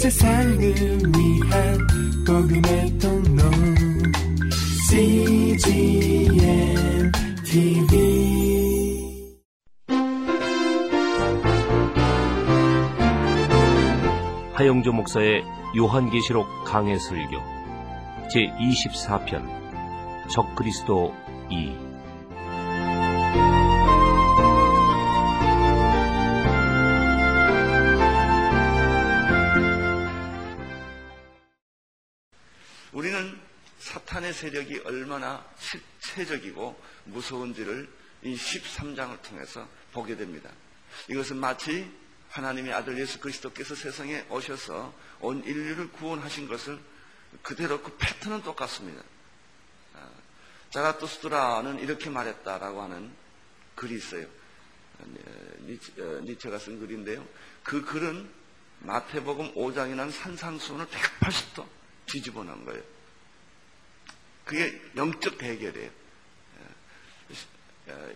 세상을 0.00 0.58
위한 0.58 1.78
복음의 2.26 2.98
통로. 2.98 3.42
CGM 4.88 6.32
TV 7.44 8.00
하영조 14.54 14.92
목사의 14.92 15.44
요한계시록 15.76 16.46
강해 16.64 16.98
설교 16.98 17.36
제 18.32 18.46
24편 18.58 19.46
적그리스도 20.30 21.12
2 21.50 21.89
세력이 34.40 34.80
얼마나 34.84 35.44
실체적이고 35.58 36.82
무서운지를 37.04 37.88
이 38.22 38.34
13장을 38.34 39.20
통해서 39.22 39.68
보게 39.92 40.16
됩니다. 40.16 40.50
이것은 41.08 41.36
마치 41.36 41.90
하나님의 42.30 42.72
아들 42.72 42.98
예수 42.98 43.20
그리스도께서 43.20 43.74
세상에 43.74 44.24
오셔서 44.30 44.94
온 45.20 45.44
인류를 45.44 45.92
구원하신 45.92 46.48
것을 46.48 46.80
그대로 47.42 47.82
그 47.82 47.96
패턴은 47.98 48.42
똑같습니다. 48.42 49.02
아, 49.94 50.08
자라투스트라는 50.70 51.80
이렇게 51.80 52.08
말했다라고 52.08 52.82
하는 52.82 53.12
글이 53.74 53.94
있어요. 53.96 54.26
니체가 56.22 56.58
쓴 56.58 56.78
글인데요. 56.80 57.26
그 57.62 57.84
글은 57.84 58.28
마태복음 58.80 59.54
5장이라는 59.54 60.10
산상수훈을 60.10 60.86
180도 60.86 61.66
뒤집어 62.06 62.42
놓은 62.42 62.64
거예요. 62.64 62.99
그게 64.50 64.82
영적 64.96 65.38
대결이에요. 65.38 65.90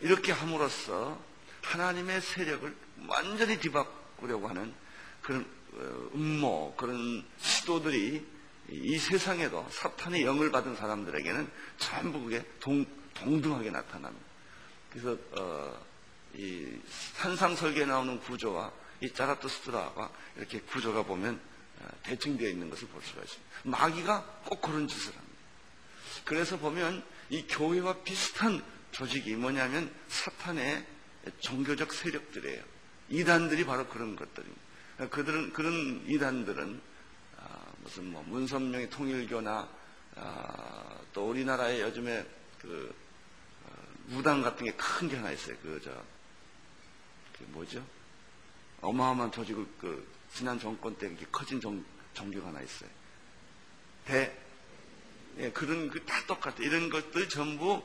이렇게 0.01 0.33
함으로써 0.33 1.23
하나님의 1.63 2.21
세력을 2.21 2.77
완전히 3.07 3.61
뒤바꾸려고 3.61 4.49
하는 4.49 4.75
그런 5.23 5.47
어, 5.75 6.11
음모, 6.15 6.75
그런 6.77 7.25
시도들이 7.39 8.27
이 8.69 8.99
세상에도 8.99 9.65
사탄의 9.71 10.23
영을 10.23 10.51
받은 10.51 10.75
사람들에게는 10.75 11.49
전부 11.79 12.21
그게 12.21 12.45
동, 12.59 12.85
동등하게 13.15 13.71
나타납니다. 13.71 14.27
그래서 14.91 15.17
어, 15.39 15.87
이 16.35 16.77
산상설계에 17.15 17.87
나오는 17.87 18.19
구조와 18.21 18.73
이 19.01 19.13
자라투스트라와 19.13 20.11
이렇게 20.37 20.61
구조가 20.61 21.05
보면 21.05 21.41
어, 21.81 21.89
대칭되어 22.03 22.49
있는 22.49 22.71
것을 22.71 22.89
볼 22.89 23.01
수가 23.03 23.23
있습니다. 23.23 23.51
마귀가 23.65 24.23
꼭 24.47 24.61
그런 24.61 24.89
짓을 24.89 25.13
합니다. 25.13 25.24
그래서 26.25 26.59
보면 26.59 27.05
이 27.31 27.47
교회와 27.47 28.03
비슷한 28.03 28.63
조직이 28.93 29.35
뭐냐면 29.35 29.93
사탄의 30.09 30.87
종교적 31.41 31.93
세력들이에요. 31.93 32.63
이단들이 33.09 33.65
바로 33.65 33.87
그런 33.89 34.17
것들입니다. 34.17 34.63
그들은 35.11 35.53
그런 35.53 36.05
이단들은 36.07 36.81
아, 37.39 37.67
무슨 37.83 38.11
뭐 38.13 38.23
문선명의 38.23 38.91
통일교나 38.91 39.69
아, 40.17 40.99
또 41.13 41.29
우리나라에 41.29 41.83
요즘에 41.83 42.27
그 42.61 42.95
어, 43.65 43.73
무당 44.07 44.43
같은 44.43 44.65
게 44.65 44.73
큰 44.77 45.09
게 45.09 45.17
하나 45.17 45.31
있어요. 45.33 45.57
그저 45.63 45.91
그 47.39 47.45
뭐죠? 47.49 47.85
어마어마한 48.81 49.33
조직을 49.33 49.67
그 49.81 50.07
지난 50.33 50.59
정권 50.59 50.97
때 50.97 51.07
이렇게 51.09 51.27
커진 51.33 51.61
종, 51.61 51.85
종교가 52.15 52.49
하나 52.49 52.61
있어요. 52.61 52.89
대 54.05 54.44
예, 55.39 55.51
그런 55.51 55.91
그 55.91 56.05
다 56.05 56.25
똑같아. 56.27 56.57
이런 56.61 56.91
것들 56.91 57.29
전부 57.29 57.83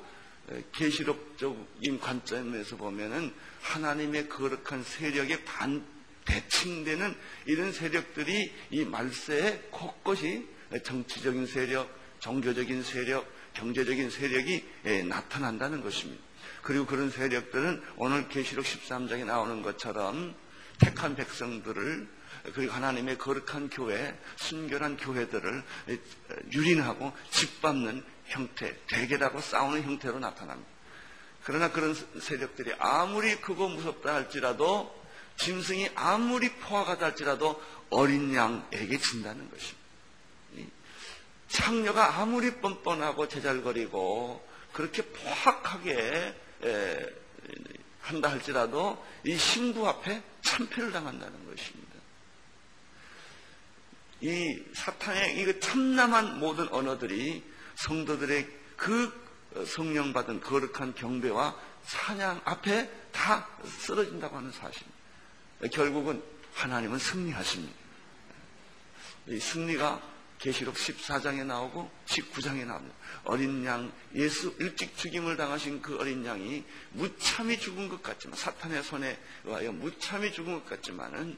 계시록적인 0.72 2.00
관점에서 2.00 2.76
보면은 2.78 3.34
하나님의 3.62 4.30
거룩한 4.30 4.84
세력에 4.84 5.44
반 5.44 5.86
대칭되는 6.26 7.16
이런 7.46 7.72
세력들이 7.72 8.52
이 8.72 8.86
말세에 8.86 9.68
곳곳이 9.72 10.48
정치적인 10.84 11.46
세력, 11.48 11.90
종교적인 12.20 12.84
세력, 12.84 13.28
경제적인 13.54 14.10
세력이 14.10 14.66
예, 14.86 15.04
나타난다는 15.04 15.82
것입니다. 15.82 16.24
그리고 16.62 16.86
그런 16.86 17.10
세력들은 17.10 17.82
오늘 17.98 18.28
계시록 18.28 18.66
13장에 18.66 19.26
나오는 19.26 19.62
것처럼 19.62 20.36
택한 20.80 21.16
백성들을 21.16 22.08
그리고 22.54 22.74
하나님의 22.74 23.18
거룩한 23.18 23.70
교회, 23.70 24.18
순결한 24.38 24.98
교회들을 24.98 25.64
유린하고 26.52 27.12
짓밟는 27.32 28.04
형태, 28.28 28.76
대결하고 28.88 29.42
싸우는 29.42 29.84
형태로 29.84 30.20
나타납니다. 30.20 30.70
그러나 31.44 31.72
그런 31.72 31.96
세력들이 32.20 32.74
아무리 32.80 33.36
크고 33.38 33.70
무섭다 33.70 34.14
할지라도 34.14 34.98
짐승이 35.38 35.90
아무리 35.96 36.52
포화가다 36.54 37.08
할지라도 37.08 37.62
어린 37.90 38.34
양에게 38.36 38.98
진다는 38.98 39.50
것입니다. 39.50 39.80
창녀가 41.48 42.20
아무리 42.20 42.56
뻔뻔하고 42.56 43.28
제잘거리고 43.28 44.48
그렇게 44.74 45.02
포악하게 45.04 46.36
한다 48.10 48.32
할지라도 48.32 49.04
이 49.24 49.38
신부 49.38 49.88
앞에 49.88 50.22
참패를 50.42 50.92
당한다는 50.92 51.46
것입니다. 51.46 51.90
이 54.22 54.64
사탄의 54.74 55.40
이 55.40 55.60
참남한 55.60 56.40
모든 56.40 56.68
언어들이 56.70 57.44
성도들의 57.76 58.48
그 58.76 59.66
성령 59.66 60.12
받은 60.12 60.42
거룩한 60.42 60.96
경배와 60.96 61.56
찬양 61.86 62.42
앞에 62.46 62.90
다 63.12 63.48
쓰러진다고 63.64 64.38
하는 64.38 64.52
사실입니다. 64.52 64.98
결국은 65.72 66.22
하나님은 66.56 66.98
승리하십니다. 66.98 67.76
이 69.28 69.40
승리가 69.40 70.02
계시록 70.40 70.76
14장에 70.76 71.46
나오고 71.46 71.90
19장에 72.06 72.66
나옵니다. 72.66 72.96
어린 73.26 73.64
양 73.66 73.92
예수 74.16 74.56
일찍 74.60 74.98
죽임을 74.98 75.36
당하신 75.36 75.82
그 75.82 75.98
어린 76.00 76.26
양이 76.26 76.64
무참히 76.92 77.60
죽은 77.60 77.90
것 77.90 78.02
같지만 78.02 78.38
사탄의 78.38 78.84
손에 78.84 79.20
의하여 79.44 79.72
무참히 79.74 80.32
죽은 80.32 80.54
것 80.54 80.66
같지만은 80.66 81.38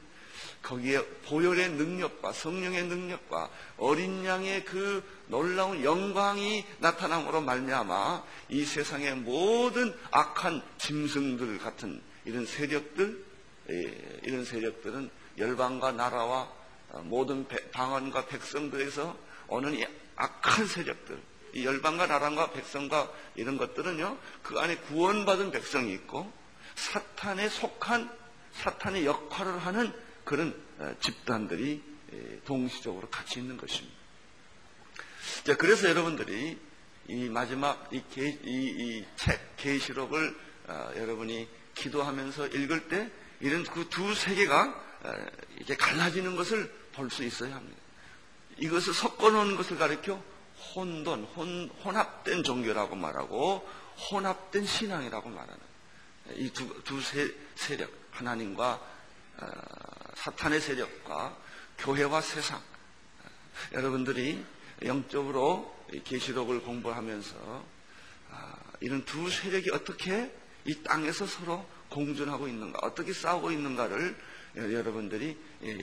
거기에 0.62 1.04
보혈의 1.26 1.70
능력과 1.70 2.32
성령의 2.32 2.84
능력과 2.84 3.50
어린 3.76 4.24
양의 4.24 4.64
그 4.64 5.02
놀라운 5.26 5.82
영광이 5.82 6.64
나타남으로 6.78 7.40
말미암아 7.40 8.24
이 8.50 8.64
세상의 8.64 9.16
모든 9.16 9.92
악한 10.12 10.62
짐승들 10.78 11.58
같은 11.58 12.00
이런 12.24 12.46
세력들 12.46 13.24
예, 13.70 14.20
이런 14.22 14.44
세력들은 14.44 15.10
열방과 15.38 15.92
나라와 15.92 16.61
모든 17.04 17.46
방언과 17.72 18.26
백성들에서 18.26 19.16
오는 19.48 19.74
이 19.74 19.84
악한 20.16 20.66
세력들 20.66 21.20
이 21.54 21.64
열방과 21.64 22.06
나라와 22.06 22.50
백성과 22.50 23.12
이런 23.34 23.56
것들은요 23.56 24.18
그 24.42 24.58
안에 24.58 24.76
구원받은 24.76 25.50
백성이 25.50 25.92
있고 25.94 26.30
사탄에 26.74 27.48
속한 27.48 28.10
사탄의 28.52 29.06
역할을 29.06 29.58
하는 29.58 29.92
그런 30.24 30.54
어, 30.78 30.94
집단들이 31.00 31.82
동시적으로 32.44 33.08
같이 33.08 33.40
있는 33.40 33.56
것입니다. 33.56 33.96
자, 35.44 35.56
그래서 35.56 35.88
여러분들이 35.88 36.58
이 37.08 37.28
마지막 37.28 37.88
이, 37.92 38.02
이, 38.16 38.38
이 38.44 39.04
책, 39.16 39.56
계시록을 39.56 40.36
어, 40.68 40.90
여러분이 40.96 41.48
기도하면서 41.74 42.48
읽을 42.48 42.88
때 42.88 43.10
이런 43.40 43.64
그 43.64 43.88
두 43.88 44.14
세계가 44.14 44.82
어, 45.04 45.12
이제 45.60 45.74
갈라지는 45.74 46.36
것을 46.36 46.72
볼 46.92 47.10
수 47.10 47.24
있어야 47.24 47.56
합니다. 47.56 47.80
이것을 48.58 48.92
섞어놓은 48.92 49.56
것을 49.56 49.78
가리켜 49.78 50.22
혼돈, 50.74 51.24
혼, 51.24 51.70
혼합된 51.84 52.42
종교라고 52.44 52.94
말하고 52.96 53.68
혼합된 54.10 54.64
신앙이라고 54.64 55.28
말하는 55.28 55.60
이 56.36 56.50
두두 56.50 57.00
세력, 57.54 57.90
하나님과 58.12 58.80
어, 59.38 59.46
사탄의 60.14 60.60
세력과 60.60 61.36
교회와 61.78 62.20
세상 62.20 62.60
여러분들이 63.72 64.44
영적으로 64.84 65.74
계시록을 66.04 66.62
공부하면서 66.62 67.64
아, 68.30 68.54
이런 68.80 69.04
두 69.04 69.30
세력이 69.30 69.70
어떻게 69.72 70.32
이 70.64 70.82
땅에서 70.82 71.26
서로 71.26 71.66
공존하고 71.88 72.48
있는가, 72.48 72.78
어떻게 72.82 73.12
싸우고 73.12 73.50
있는가를 73.50 74.16
여러분들이 74.56 75.36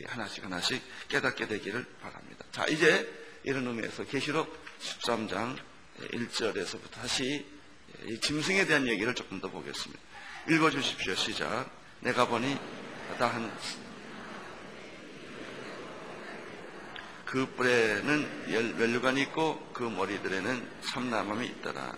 하나씩 0.08 0.44
하나씩 0.44 0.82
깨닫게 1.08 1.48
되기를 1.48 1.86
바랍니다. 2.02 2.46
자, 2.52 2.66
이제 2.68 3.10
이런 3.44 3.66
의미에서 3.68 4.04
계시록 4.06 4.54
13장 4.82 5.58
1절에서부터 6.02 6.92
다시 6.92 7.46
짐승에 8.22 8.66
대한 8.66 8.88
얘기를 8.88 9.14
조금 9.16 9.40
더 9.40 9.50
보겠습니다. 9.50 10.02
읽어 10.50 10.70
주십시오. 10.70 11.16
시작. 11.16 11.70
내가 12.02 12.28
보니 12.28 12.58
다한 13.18 13.52
그 17.26 17.46
뿔에는 17.56 18.54
열- 18.54 18.74
면류관이 18.74 19.22
있고 19.24 19.70
그 19.74 19.84
머리들에는 19.84 20.70
참나함이 20.82 21.46
있더라. 21.48 21.94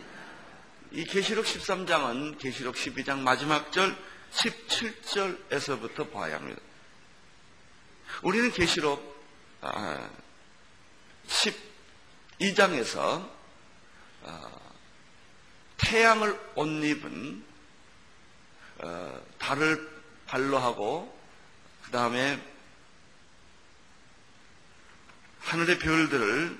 이 0.91 1.05
계시록 1.05 1.45
13장은 1.45 2.37
계시록 2.37 2.75
12장 2.75 3.19
마지막 3.19 3.71
절 3.71 3.95
17절에서부터 4.33 6.11
봐야 6.11 6.35
합니다. 6.35 6.59
우리는 8.21 8.51
계시록 8.51 9.01
아, 9.61 10.09
12장에서 12.39 13.27
아, 14.23 14.51
태양을 15.77 16.39
옷 16.55 16.67
입은 16.67 17.43
어, 18.83 19.21
달을 19.39 19.89
발로 20.27 20.59
하고 20.59 21.19
그 21.83 21.91
다음에 21.91 22.39
하늘의 25.39 25.79
별들을 25.79 26.59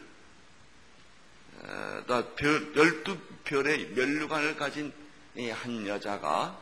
어, 1.60 2.04
다 2.08 2.28
별, 2.36 2.76
열두 2.76 3.20
별의 3.44 3.90
멸류관을 3.90 4.56
가진 4.58 4.92
이한 5.36 5.88
여자가 5.88 6.60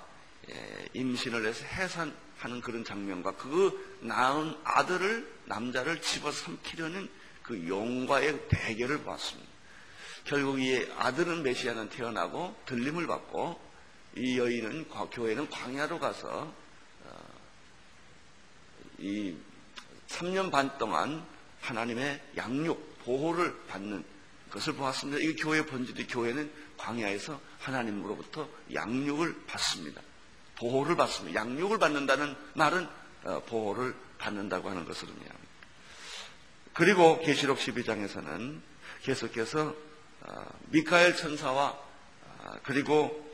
예, 0.49 0.89
임신을 0.93 1.45
해서 1.45 1.63
해산하는 1.65 2.61
그런 2.61 2.83
장면과 2.83 3.35
그 3.37 3.88
낳은 4.01 4.55
아들을 4.63 5.39
남자를 5.45 6.01
집어삼키려는 6.01 7.09
그 7.43 7.67
용과의 7.67 8.47
대결을 8.49 8.99
보았습니다. 9.01 9.49
결국 10.25 10.59
이 10.61 10.85
아들은 10.97 11.41
메시아는 11.43 11.89
태어나고 11.89 12.55
들림을 12.65 13.07
받고 13.07 13.59
이 14.15 14.37
여인은 14.37 14.89
과- 14.89 15.09
교회는 15.09 15.49
광야로 15.49 15.99
가서 15.99 16.53
어, 17.05 17.25
이 18.99 19.35
3년 20.07 20.51
반 20.51 20.77
동안 20.77 21.25
하나님의 21.61 22.21
양육 22.37 22.99
보호를 23.05 23.55
받는 23.67 24.03
것을 24.51 24.73
보았습니다. 24.73 25.19
이 25.23 25.35
교회 25.35 25.65
본질이 25.65 26.07
교회는 26.07 26.51
광야에서 26.77 27.39
하나님으로부터 27.59 28.47
양육을 28.73 29.45
받습니다. 29.45 30.01
보호를 30.57 30.95
받습니다. 30.95 31.39
양육을 31.41 31.77
받는다는 31.77 32.35
말은 32.55 32.85
어, 32.85 32.89
보호를 33.47 33.95
받는다고 34.17 34.69
하는 34.69 34.85
것을 34.85 35.07
의미합니다. 35.07 35.49
그리고 36.73 37.19
계시록 37.19 37.59
12장에서는 37.59 38.61
계속해서 39.03 39.75
어, 40.21 40.45
미카엘 40.67 41.15
천사와 41.15 41.69
어, 41.69 42.49
그리고 42.63 43.27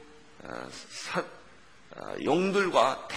어, 0.44 0.68
사- 0.72 1.20
어, 1.96 2.16
용들과 2.24 3.08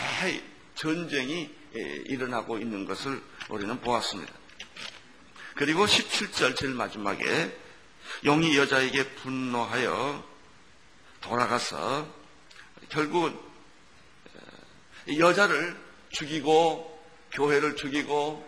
대전쟁이 0.74 1.54
예, 1.76 1.80
일어나고 2.06 2.58
있는 2.58 2.86
것을 2.86 3.22
우리는 3.50 3.78
보았습니다. 3.80 4.32
그리고 5.54 5.84
17절 5.86 6.56
제일 6.56 6.72
마지막에 6.74 7.56
용이 8.24 8.56
여자에게 8.56 9.14
분노하여 9.16 10.24
돌아가서 11.20 12.08
결국은 12.88 13.32
어, 13.34 14.40
이 15.06 15.20
여자를 15.20 15.76
죽이고 16.10 16.98
교회를 17.32 17.76
죽이고 17.76 18.46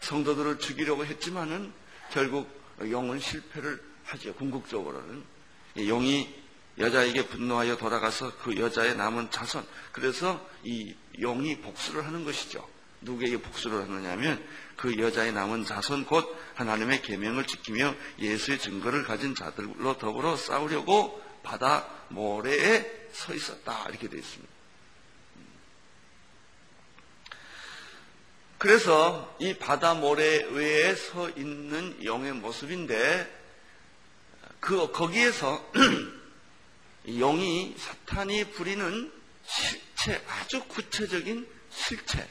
성도들을 0.00 0.58
죽이려고 0.58 1.04
했지만은 1.04 1.72
결국 2.12 2.48
용은 2.82 3.20
실패를 3.20 3.80
하죠. 4.04 4.34
궁극적으로는 4.34 5.22
이 5.76 5.88
용이 5.88 6.28
여자에게 6.78 7.26
분노하여 7.26 7.76
돌아가서 7.76 8.36
그 8.38 8.56
여자의 8.56 8.96
남은 8.96 9.30
자손. 9.30 9.64
그래서 9.92 10.44
이 10.64 10.94
용이 11.20 11.58
복수를 11.60 12.06
하는 12.06 12.24
것이죠. 12.24 12.66
누구에게 13.02 13.38
복수를 13.38 13.82
하느냐면 13.82 14.44
그 14.76 14.98
여자의 14.98 15.32
남은 15.32 15.64
자손 15.64 16.06
곧 16.06 16.36
하나님의 16.54 17.02
계명을 17.02 17.46
지키며 17.46 17.94
예수의 18.18 18.58
증거를 18.58 19.04
가진 19.04 19.34
자들로 19.34 19.98
더불어 19.98 20.36
싸우려고 20.36 21.22
바다 21.42 21.86
모래에 22.08 23.08
서 23.12 23.34
있었다 23.34 23.86
이렇게 23.88 24.08
되어 24.08 24.18
있습니다. 24.18 24.49
그래서 28.60 29.34
이 29.38 29.54
바다 29.54 29.94
모래 29.94 30.44
위에 30.50 30.94
서 30.94 31.30
있는 31.30 31.96
용의 32.04 32.34
모습인데 32.34 33.40
그 34.60 34.92
거기에서 34.92 35.66
이 37.06 37.18
용이 37.22 37.74
사탄이 37.78 38.50
부리는 38.50 39.10
실체 39.46 40.22
아주 40.28 40.62
구체적인 40.64 41.48
실체 41.70 42.28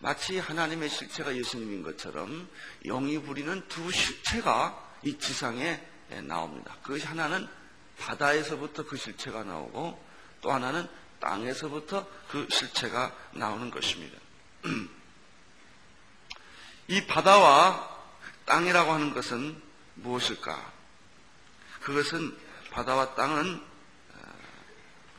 마치 0.00 0.38
하나님의 0.38 0.90
실체가 0.90 1.34
예수님인 1.34 1.82
것처럼 1.82 2.46
용이 2.84 3.18
부리는 3.18 3.66
두 3.68 3.90
실체가 3.90 4.98
이 5.02 5.16
지상에 5.18 5.80
나옵니다. 6.24 6.76
그것이 6.82 7.06
하나는 7.06 7.48
바다에서부터 7.96 8.84
그 8.84 8.98
실체가 8.98 9.44
나오고 9.44 9.98
또 10.42 10.52
하나는 10.52 10.86
땅에서부터 11.20 12.06
그 12.28 12.46
실체가 12.50 13.16
나오는 13.32 13.70
것입니다. 13.70 14.18
이 16.90 17.06
바다와 17.06 17.88
땅이라고 18.46 18.90
하는 18.90 19.14
것은 19.14 19.62
무엇일까? 19.94 20.72
그것은 21.82 22.36
바다와 22.72 23.14
땅은 23.14 23.62
어, 24.14 24.34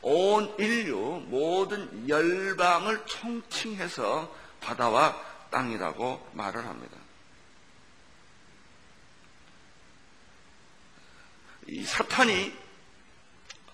온 0.02 0.54
인류 0.58 1.22
모든 1.28 2.06
열방을 2.06 3.06
총칭해서 3.06 4.36
바다와 4.60 5.18
땅이라고 5.50 6.30
말을 6.34 6.62
합니다. 6.66 6.98
이 11.68 11.82
사탄이 11.84 12.54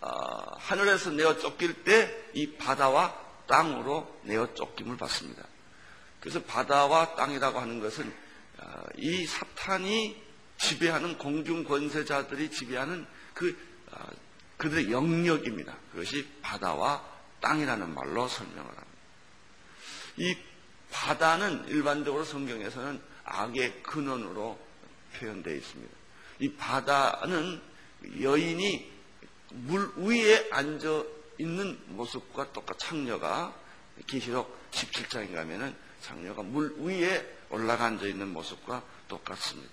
어, 0.02 0.56
하늘에서 0.58 1.10
내어 1.10 1.36
쫓길 1.36 1.82
때 1.82 2.30
이 2.34 2.52
바다와 2.56 3.12
땅으로 3.48 4.20
내어 4.22 4.54
쫓김을 4.54 4.96
받습니다. 4.96 5.47
그래서 6.20 6.42
바다와 6.42 7.14
땅이라고 7.14 7.58
하는 7.60 7.80
것은 7.80 8.12
어, 8.58 8.82
이 8.96 9.26
사탄이 9.26 10.20
지배하는 10.58 11.18
공중 11.18 11.64
권세자들이 11.64 12.50
지배하는 12.50 13.06
그 13.34 13.56
어, 13.92 13.98
그들의 14.56 14.90
영역입니다. 14.90 15.76
그것이 15.92 16.26
바다와 16.42 17.04
땅이라는 17.40 17.94
말로 17.94 18.26
설명을 18.26 18.58
합니다. 18.58 18.86
이 20.16 20.36
바다는 20.90 21.68
일반적으로 21.68 22.24
성경에서는 22.24 23.00
악의 23.24 23.82
근원으로 23.82 24.58
표현되어 25.14 25.54
있습니다. 25.54 25.94
이 26.40 26.52
바다는 26.54 27.60
여인이 28.20 28.92
물 29.50 29.92
위에 29.96 30.48
앉아 30.50 31.04
있는 31.38 31.78
모습과 31.86 32.52
똑같 32.52 32.78
창녀가 32.78 33.54
계시록 34.06 34.56
17장에 34.72 35.34
가면은 35.34 35.74
창녀가 36.02 36.42
물 36.42 36.74
위에 36.78 37.26
올라가 37.50 37.86
앉아 37.86 38.06
있는 38.06 38.28
모습과 38.28 38.82
똑같습니다. 39.08 39.70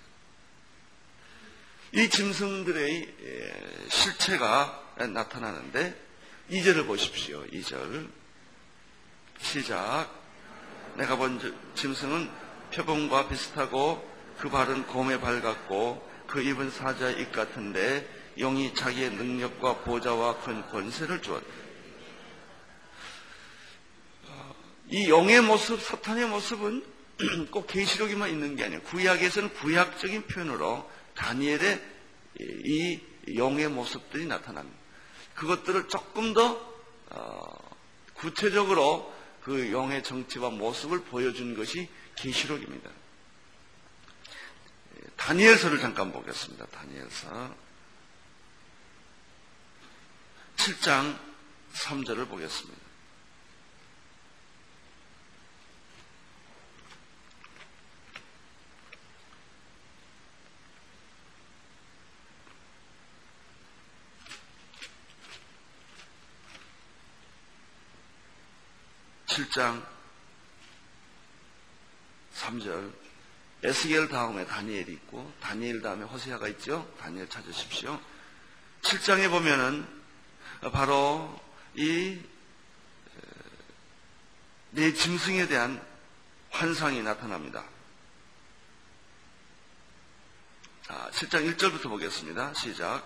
이 1.92 2.08
짐승들의 2.08 3.14
예, 3.22 3.88
실체가 3.88 4.82
나타나는데 4.96 6.06
2절을 6.50 6.86
보십시오. 6.86 7.44
2절 7.46 8.08
시작 9.40 10.08
내가 10.96 11.16
본 11.16 11.40
짐승은 11.74 12.30
표범과 12.72 13.28
비슷하고 13.28 14.16
그 14.38 14.48
발은 14.50 14.86
곰의 14.86 15.20
발 15.20 15.40
같고 15.40 16.06
그 16.26 16.42
입은 16.42 16.70
사자의 16.70 17.20
입 17.20 17.32
같은데 17.32 18.08
용이 18.38 18.74
자기의 18.74 19.10
능력과 19.12 19.78
보좌와 19.78 20.38
큰 20.40 20.66
권세를 20.68 21.22
주었다. 21.22 21.46
이 24.88 25.08
용의 25.08 25.40
모습, 25.40 25.80
사탄의 25.80 26.26
모습은 26.28 26.84
꼭 27.50 27.66
계시록에만 27.66 28.30
있는 28.30 28.56
게 28.56 28.64
아니에요. 28.64 28.82
구약에서는 28.82 29.54
구약적인 29.54 30.26
표현으로 30.26 30.88
다니엘의 31.14 31.82
이 32.40 33.00
용의 33.34 33.68
모습들이 33.68 34.26
나타납니다. 34.26 34.78
그것들을 35.34 35.88
조금 35.88 36.34
더 36.34 36.76
어, 37.10 37.76
구체적으로 38.14 39.14
그 39.42 39.70
용의 39.70 40.02
정치와 40.02 40.50
모습을 40.50 41.04
보여준 41.04 41.56
것이 41.56 41.88
계시록입니다. 42.16 42.90
다니엘서를 45.16 45.78
잠깐 45.80 46.12
보겠습니다. 46.12 46.66
다니엘서 46.66 47.54
7장 50.56 51.18
3절을 51.74 52.28
보겠습니다. 52.28 52.75
(7장) 69.36 69.84
3절 72.34 72.92
에스겔 73.62 74.08
다음에 74.08 74.46
다니엘이 74.46 74.92
있고 74.92 75.32
다니엘 75.40 75.82
다음에 75.82 76.04
호세아가 76.04 76.48
있죠. 76.48 76.90
다니엘 77.00 77.28
찾으십시오. 77.28 78.00
7장에 78.82 79.30
보면은 79.30 79.86
바로 80.72 81.40
이 81.74 82.36
내 84.76 84.92
짐승에 84.92 85.48
대한 85.48 85.82
환상이 86.50 87.02
나타납니다. 87.02 87.64
자, 90.82 91.08
7장 91.12 91.56
1절부터 91.56 91.84
보겠습니다. 91.84 92.52
시작. 92.52 93.02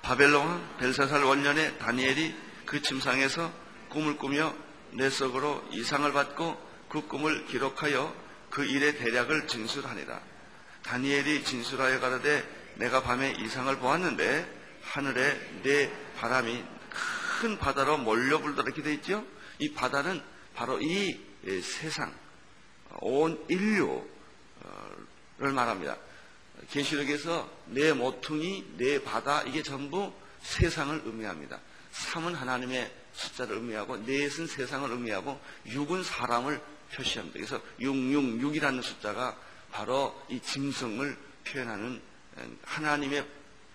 바벨론 0.00 0.66
벨사살 0.78 1.22
원년에 1.22 1.76
다니엘이 1.76 2.34
그 2.64 2.80
침상에서 2.80 3.52
꿈을 3.90 4.16
꾸며 4.16 4.54
내 4.92 5.10
속으로 5.10 5.66
이상을 5.70 6.10
받고 6.12 6.70
그 6.88 7.06
꿈을 7.06 7.46
기록하여 7.46 8.14
그 8.50 8.64
일의 8.64 8.98
대략을 8.98 9.46
진술하니라. 9.46 10.20
다니엘이 10.82 11.44
진술하여 11.44 12.00
가라되 12.00 12.74
내가 12.76 13.02
밤에 13.02 13.32
이상을 13.32 13.76
보았는데 13.78 14.60
하늘에 14.82 15.60
내 15.62 15.92
바람이 16.16 16.64
큰 17.40 17.58
바다로 17.58 17.98
몰려 17.98 18.38
불더라 18.38 18.66
이렇게 18.66 18.82
돼 18.82 18.94
있죠. 18.94 19.24
이 19.58 19.72
바다는 19.72 20.22
바로 20.54 20.80
이 20.80 21.18
세상 21.62 22.12
온 23.00 23.42
인류를 23.48 24.02
말합니다. 25.38 25.96
계시록에서 26.70 27.50
내 27.66 27.92
모퉁이, 27.92 28.64
내 28.76 29.02
바다 29.02 29.42
이게 29.42 29.62
전부 29.62 30.12
세상을 30.42 31.02
의미합니다. 31.04 31.60
3은 31.92 32.34
하나님의 32.34 32.99
숫자를 33.12 33.56
의미하고 33.56 33.96
넷은 33.98 34.46
세상을 34.46 34.90
의미하고 34.90 35.40
6은 35.66 36.04
사람을 36.04 36.60
표시합니다. 36.92 37.38
그래서 37.38 37.60
666이라는 37.80 38.82
숫자가 38.82 39.36
바로 39.70 40.20
이 40.28 40.40
짐승을 40.40 41.16
표현하는 41.44 42.02
하나님의 42.62 43.26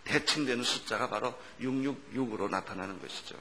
대칭되는 0.04 0.64
숫자가 0.64 1.10
바로 1.10 1.38
666으로 1.62 2.50
나타나는 2.50 3.02
것이죠. 3.02 3.36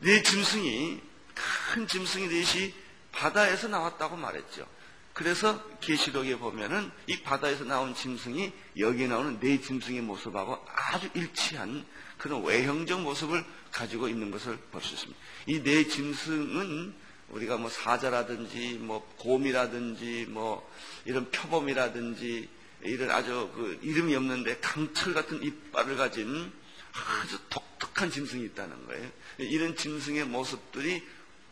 네 0.00 0.22
짐승이 0.22 1.00
큰 1.34 1.86
짐승이 1.86 2.28
넷이 2.28 2.74
바다에서 3.12 3.68
나왔다고 3.68 4.16
말했죠. 4.16 4.66
그래서 5.14 5.62
계시록에 5.78 6.36
보면은 6.38 6.90
이 7.06 7.22
바다에서 7.22 7.64
나온 7.64 7.94
짐승이 7.94 8.52
여기에 8.78 9.06
나오는 9.06 9.38
네 9.38 9.60
짐승의 9.60 10.02
모습하고 10.02 10.64
아주 10.66 11.08
일치한 11.14 11.86
그런 12.18 12.42
외형적 12.44 13.00
모습을 13.00 13.44
가지고 13.70 14.08
있는 14.08 14.30
것을 14.30 14.56
볼 14.72 14.82
수 14.82 14.94
있습니다. 14.94 15.20
이 15.46 15.62
네 15.62 15.86
짐승은 15.86 16.94
우리가 17.30 17.56
뭐 17.56 17.70
사자라든지 17.70 18.78
뭐 18.80 19.08
곰이라든지 19.18 20.26
뭐 20.28 20.68
이런 21.04 21.30
표범이라든지 21.30 22.48
이런 22.82 23.10
아주 23.10 23.50
그 23.54 23.78
이름이 23.82 24.14
없는데 24.16 24.58
강철 24.58 25.14
같은 25.14 25.42
이빨을 25.42 25.96
가진 25.96 26.52
아주 26.92 27.38
독특한 27.50 28.10
짐승이 28.10 28.44
있다는 28.46 28.86
거예요. 28.86 29.10
이런 29.38 29.76
짐승의 29.76 30.24
모습들이 30.26 31.02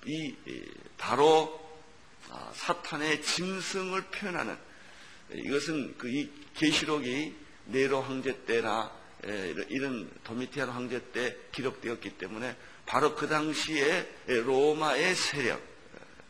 이 0.06 0.34
바로 0.98 1.60
아, 1.60 1.61
사탄의 2.54 3.22
짐승을 3.22 4.02
표현하는 4.10 4.56
이것은 5.34 5.96
그 5.98 6.08
이 6.08 6.28
계시록이 6.54 7.34
네로 7.66 8.02
황제 8.02 8.44
때나 8.44 8.90
이런 9.68 10.10
도미티아노 10.24 10.72
황제 10.72 11.00
때 11.12 11.36
기록되었기 11.52 12.18
때문에 12.18 12.56
바로 12.86 13.14
그 13.14 13.28
당시에 13.28 14.08
로마의 14.26 15.14
세력, 15.14 15.62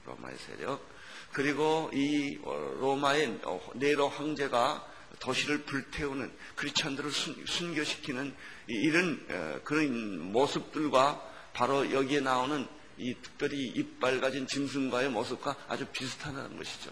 로마의 0.05 0.37
세력 0.39 0.93
그리고 1.33 1.91
이 1.95 2.39
어, 2.43 2.77
로마의 2.79 3.41
어, 3.45 3.71
네로 3.75 4.09
황제가 4.11 4.87
도시를 5.19 5.63
불태우는 5.63 6.31
크리스천들을 6.57 7.11
순, 7.11 7.75
교시키는 7.75 8.35
이런 8.67 9.25
어, 9.31 9.61
그런 9.65 10.21
모습들과 10.31 11.27
바로 11.55 11.91
여기에 11.91 12.21
나오는 12.21 12.69
이 12.99 13.15
특별히 13.23 13.69
이빨 13.69 14.21
가진 14.21 14.47
짐승과의 14.47 15.11
모습과 15.11 15.57
아주 15.69 15.87
비슷하다는 15.87 16.57
것이죠. 16.57 16.91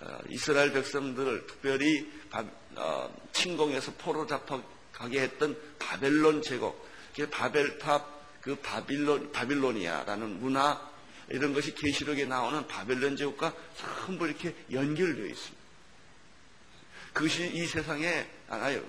어, 0.00 0.18
이스라엘 0.28 0.72
백성들을 0.72 1.46
특별히 1.46 2.10
바, 2.30 2.44
어, 2.76 3.14
침공해서 3.32 3.92
포로 3.98 4.26
잡혀가게 4.26 5.20
했던 5.20 5.56
바벨론 5.78 6.42
제국, 6.42 6.86
바벨탑, 7.30 8.40
그 8.40 8.56
바빌론, 8.56 9.32
바빌로니아라는 9.32 10.40
문화, 10.40 10.94
이런 11.30 11.54
것이 11.54 11.74
계시록에 11.74 12.26
나오는 12.26 12.66
바벨론 12.66 13.16
제국과 13.16 13.54
전부 13.76 14.26
이렇게 14.26 14.54
연결되어 14.70 15.26
있습니다. 15.26 15.64
그것이 17.12 17.50
이 17.54 17.66
세상에 17.66 18.28
아니, 18.48 18.80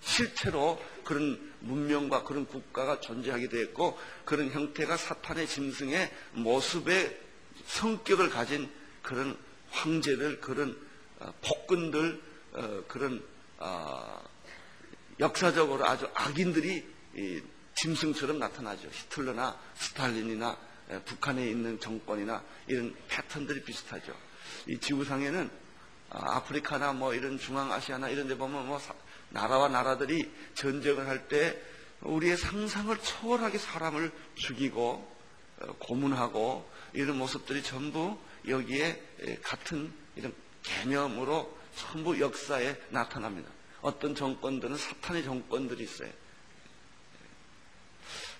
실체로 0.00 0.80
그런 1.02 1.49
문명과 1.60 2.24
그런 2.24 2.46
국가가 2.46 3.00
존재하게 3.00 3.48
되었고 3.48 3.98
그런 4.24 4.50
형태가 4.50 4.96
사탄의 4.96 5.46
짐승의 5.46 6.10
모습의 6.32 7.20
성격을 7.66 8.30
가진 8.30 8.70
그런 9.02 9.36
황제들, 9.70 10.40
그런 10.40 10.76
어, 11.20 11.32
폭군들, 11.42 12.20
어, 12.52 12.84
그런 12.88 13.22
어, 13.58 14.22
역사적으로 15.18 15.84
아주 15.84 16.08
악인들이 16.14 16.86
짐승처럼 17.74 18.38
나타나죠. 18.38 18.88
히틀러나 18.90 19.58
스탈린이나 19.74 20.56
북한에 21.04 21.46
있는 21.46 21.78
정권이나 21.78 22.42
이런 22.66 22.94
패턴들이 23.08 23.62
비슷하죠. 23.64 24.16
이 24.66 24.78
지구상에는 24.78 25.50
아프리카나 26.08 26.94
뭐 26.94 27.14
이런 27.14 27.38
중앙아시아나 27.38 28.08
이런 28.08 28.28
데 28.28 28.36
보면 28.36 28.66
뭐 28.66 28.80
나라와 29.30 29.68
나라들이 29.68 30.30
전쟁을 30.54 31.06
할 31.08 31.28
때 31.28 31.60
우리의 32.02 32.36
상상을 32.36 32.96
초월하게 32.98 33.58
사람을 33.58 34.10
죽이고 34.34 35.16
어, 35.60 35.72
고문하고 35.78 36.68
이런 36.92 37.18
모습들이 37.18 37.62
전부 37.62 38.18
여기에 38.48 39.38
같은 39.42 39.92
이런 40.16 40.34
개념으로 40.62 41.56
전부 41.76 42.18
역사에 42.18 42.76
나타납니다. 42.88 43.50
어떤 43.80 44.14
정권들은 44.14 44.76
사탄의 44.76 45.24
정권들이 45.24 45.84
있어요. 45.84 46.10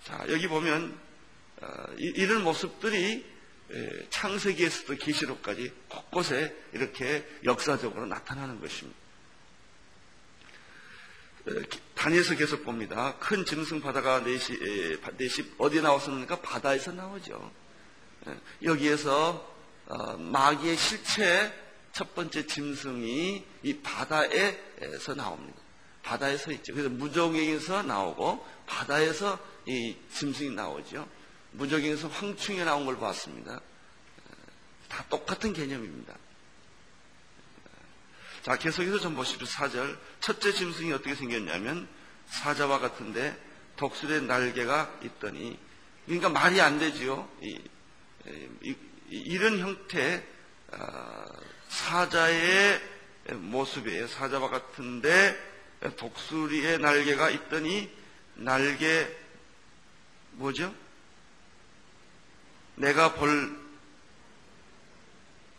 자, 0.05 0.25
여기 0.29 0.49
보면 0.49 0.99
어, 1.61 1.67
이런 1.99 2.43
모습들이 2.43 3.25
창세기에서도 4.11 4.97
계시록까지 4.97 5.73
곳곳에 5.89 6.57
이렇게 6.73 7.25
역사적으로 7.45 8.07
나타나는 8.07 8.61
것입니다. 8.61 9.00
단에서 11.95 12.35
계속 12.37 12.65
봅니다. 12.65 13.17
큰 13.19 13.45
짐승 13.45 13.81
바다가 13.81 14.21
넷이, 14.21 14.59
넷이 15.17 15.51
어디 15.59 15.81
나왔습니까? 15.81 16.41
바다에서 16.41 16.93
나오죠. 16.93 17.51
여기에서 18.63 19.49
어, 19.87 20.17
마귀의 20.17 20.77
실체 20.77 21.53
첫 21.93 22.15
번째 22.15 22.47
짐승이 22.47 23.45
이 23.63 23.77
바다에서 23.79 25.15
나옵니다. 25.17 25.61
바다에 26.03 26.37
서 26.37 26.53
있죠. 26.53 26.73
그래서 26.73 26.89
무적에서 26.89 27.83
나오고 27.83 28.47
바다에서 28.67 29.39
이 29.67 29.97
짐승이 30.15 30.51
나오죠. 30.51 31.09
무적에서 31.53 32.09
황충에 32.09 32.65
나온 32.65 32.87
걸 32.87 32.99
봤습니다. 32.99 33.61
다 34.89 35.05
똑같은 35.09 35.53
개념입니다. 35.53 36.15
자, 38.43 38.57
계속해서 38.57 39.01
좀 39.01 39.15
보십시오. 39.15 39.47
4절. 39.47 39.99
첫째 40.21 40.53
짐승이 40.53 40.93
어떻게 40.93 41.15
생겼냐면 41.15 41.87
사자와 42.27 42.79
같은데 42.79 43.37
독수리의 43.77 44.23
날개가 44.23 45.01
있더니 45.03 45.59
그러니까 46.07 46.31
말이 46.31 46.61
안 46.61 46.79
되지요. 46.79 47.29
이, 47.43 47.61
이, 48.63 48.77
이런 49.11 49.59
형태 49.59 50.25
어, 50.73 51.25
사자의 51.69 52.81
모습이에요. 53.33 54.07
사자와 54.07 54.49
같은데 54.49 55.39
독수리의 55.99 56.79
날개가 56.79 57.29
있더니 57.31 57.91
날개 58.37 59.07
뭐죠? 60.33 60.75
내가 62.77 63.13
볼 63.15 63.61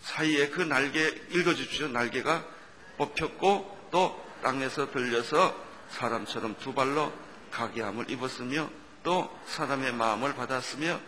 사이에 0.01 0.49
그 0.49 0.61
날개 0.61 1.07
읽어주십시오. 1.29 1.89
날개가 1.89 2.60
뽑혔고 3.01 3.87
또 3.89 4.23
땅에서 4.43 4.91
들려서 4.91 5.55
사람처럼 5.89 6.55
두 6.59 6.73
발로 6.73 7.11
가게함을 7.51 8.09
입었으며 8.11 8.69
또 9.03 9.35
사람의 9.47 9.93
마음을 9.93 10.35
받았으며 10.35 10.99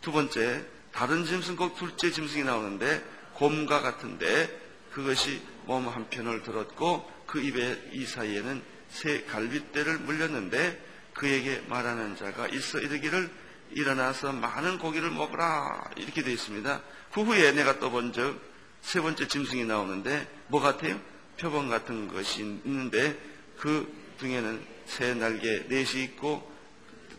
두 0.00 0.12
번째 0.12 0.64
다른 0.92 1.24
짐승 1.24 1.56
꼭 1.56 1.76
둘째 1.76 2.10
짐승이 2.10 2.44
나오는데 2.44 3.04
곰과 3.34 3.80
같은데 3.82 4.48
그것이 4.92 5.42
몸 5.66 5.88
한편을 5.88 6.42
들었고 6.42 7.10
그 7.26 7.40
입에 7.40 7.90
이 7.92 8.04
사이에는 8.04 8.62
새 8.88 9.24
갈빗대를 9.24 9.98
물렸는데 9.98 10.84
그에게 11.14 11.62
말하는 11.68 12.16
자가 12.16 12.48
있어 12.48 12.78
이르기를 12.78 13.30
일어나서 13.72 14.32
많은 14.32 14.78
고기를 14.78 15.10
먹으라 15.10 15.90
이렇게 15.96 16.22
되어 16.22 16.32
있습니다. 16.32 16.80
그 17.12 17.22
후에 17.22 17.52
내가 17.52 17.78
또 17.78 17.90
본즉 17.90 18.55
세 18.82 19.00
번째 19.00 19.26
짐승이 19.26 19.64
나오는데 19.64 20.28
뭐 20.48 20.60
같아요? 20.60 21.00
표범 21.38 21.68
같은 21.68 22.08
것이 22.08 22.40
있는데 22.40 23.18
그 23.58 23.92
등에는 24.18 24.64
새 24.86 25.14
날개 25.14 25.66
넷이 25.68 26.04
있고 26.04 26.50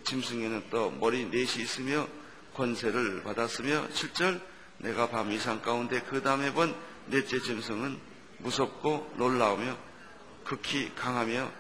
짐승에는 0.04 0.66
또 0.70 0.92
머리 0.92 1.26
넷이 1.26 1.64
있으며 1.64 2.08
권세를 2.56 3.24
받았으며 3.24 3.90
7절 3.90 4.42
내가 4.80 5.10
밤 5.10 5.32
이상 5.32 5.62
가운데 5.62 6.02
그 6.02 6.22
다음에 6.22 6.54
본 6.54 6.76
넷째 7.08 7.40
짐승은 7.40 8.00
무섭고 8.40 9.14
놀라우며 9.18 9.78
극히 10.44 10.94
강하며 10.96 11.52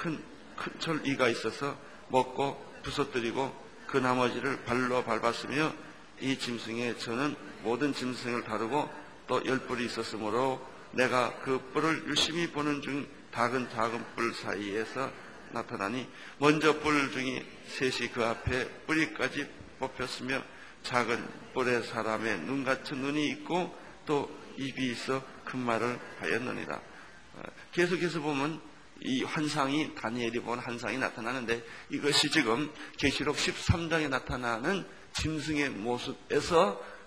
큰, 0.00 0.22
큰 0.56 0.72
철이가 0.78 1.28
있어서 1.28 1.76
먹고 2.08 2.64
부서뜨리고 2.82 3.54
그 3.86 3.96
나머지를 3.98 4.64
발로 4.64 5.02
밟았으며 5.04 5.72
이 6.20 6.38
짐승에 6.38 6.98
저는 6.98 7.36
모든 7.62 7.92
짐승을 7.92 8.44
다루고 8.44 8.88
또 9.28 9.42
열 9.44 9.58
뿔이 9.60 9.84
있었으므로 9.84 10.66
내가 10.92 11.38
그 11.40 11.60
뿔을 11.72 12.08
열심히 12.08 12.50
보는 12.50 12.82
중 12.82 13.06
작은 13.32 13.70
작은 13.70 14.04
뿔 14.16 14.34
사이에서 14.34 15.12
나타나니 15.52 16.08
먼저 16.38 16.80
뿔 16.80 17.12
중에 17.12 17.46
셋이 17.68 18.10
그 18.12 18.24
앞에 18.24 18.68
뿌리까지 18.86 19.46
뽑혔으며 19.78 20.42
작은 20.82 21.28
뿔의 21.54 21.84
사람의 21.84 22.40
눈 22.40 22.64
같은 22.64 22.98
눈이 22.98 23.28
있고 23.28 23.72
또 24.06 24.28
입이 24.56 24.90
있어 24.90 25.22
큰 25.44 25.60
말을 25.60 26.00
하였느니라. 26.18 26.74
어, 26.74 27.42
계속해서 27.72 28.20
보면 28.20 28.60
이 29.00 29.22
환상이 29.22 29.94
다니엘이 29.94 30.40
본 30.40 30.58
환상이 30.58 30.98
나타나는데 30.98 31.64
이것이 31.90 32.30
지금 32.30 32.72
계시록 32.96 33.36
13장에 33.36 34.08
나타나는 34.08 34.84
짐승의 35.12 35.70
모습에서 35.70 36.70
어, 36.70 36.97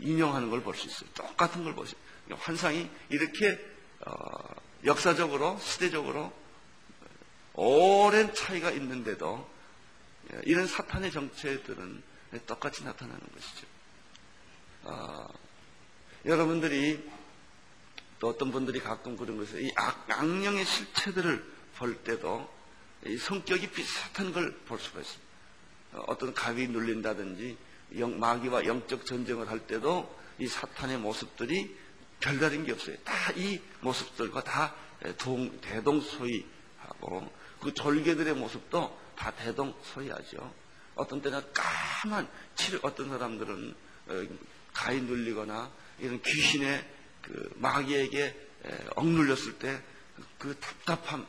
인용하는 0.00 0.50
걸 0.50 0.62
볼 0.62 0.74
수 0.76 0.86
있어요. 0.86 1.08
똑같은 1.14 1.64
걸 1.64 1.74
보세요. 1.74 1.98
환상이 2.38 2.88
이렇게 3.08 3.58
어, 4.06 4.12
역사적으로 4.84 5.58
시대적으로 5.60 6.32
오랜 7.54 8.32
차이가 8.34 8.70
있는데도 8.70 9.48
이런 10.44 10.66
사탄의 10.66 11.10
정체들은 11.10 12.02
똑같이 12.46 12.84
나타나는 12.84 13.20
것이죠. 13.34 13.66
어, 14.84 15.26
여러분들이 16.24 17.02
또 18.20 18.28
어떤 18.28 18.52
분들이 18.52 18.80
가끔 18.80 19.16
그런 19.16 19.36
것을 19.38 19.62
이 19.62 19.72
악, 19.76 20.06
악령의 20.08 20.64
실체들을 20.64 21.44
볼 21.76 21.96
때도 22.04 22.48
이 23.06 23.16
성격이 23.16 23.70
비슷한 23.70 24.32
걸 24.32 24.54
볼 24.66 24.78
수가 24.78 25.00
있습니다. 25.00 25.28
어, 25.94 26.04
어떤 26.06 26.32
갑이 26.32 26.68
눌린다든지 26.68 27.56
영, 27.98 28.18
마귀와 28.18 28.64
영적 28.64 29.06
전쟁을 29.06 29.50
할 29.50 29.66
때도 29.66 30.14
이 30.38 30.46
사탄의 30.46 30.98
모습들이 30.98 31.76
별다른 32.20 32.64
게 32.64 32.72
없어요. 32.72 32.96
다 33.04 33.32
이 33.36 33.60
모습들과 33.80 34.42
다 34.42 34.74
동, 35.18 35.60
대동소이하고 35.60 37.32
그 37.60 37.72
졸개들의 37.74 38.34
모습도 38.34 38.98
다 39.16 39.30
대동소이하죠. 39.32 40.52
어떤 40.94 41.22
때는 41.22 41.40
까만 41.52 42.28
칠 42.56 42.78
어떤 42.82 43.08
사람들은 43.08 43.74
어, 44.08 44.26
가위 44.72 45.00
눌리거나 45.00 45.70
이런 45.98 46.20
귀신의 46.22 46.86
그 47.22 47.52
마귀에게 47.56 48.48
억눌렸을 48.96 49.58
때 49.58 49.80
그 50.38 50.56
답답함, 50.58 51.26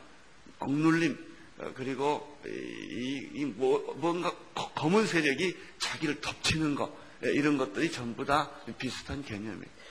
억눌림 0.58 1.12
어, 1.12 1.31
그리고 1.74 2.38
이, 2.46 3.28
이 3.34 3.44
뭐, 3.44 3.94
뭔가 3.98 4.34
검은 4.54 5.06
세력이 5.06 5.56
자기를 5.78 6.20
덮치는 6.20 6.74
것 6.74 6.92
이런 7.22 7.56
것들이 7.58 7.92
전부 7.92 8.24
다 8.24 8.50
비슷한 8.78 9.24
개념이에요. 9.24 9.82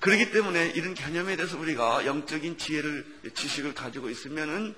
그렇기 0.00 0.30
때문에 0.30 0.70
이런 0.70 0.94
개념에 0.94 1.36
대해서 1.36 1.58
우리가 1.58 2.06
영적인 2.06 2.58
지혜를 2.58 3.32
지식을 3.34 3.74
가지고 3.74 4.08
있으면은 4.08 4.74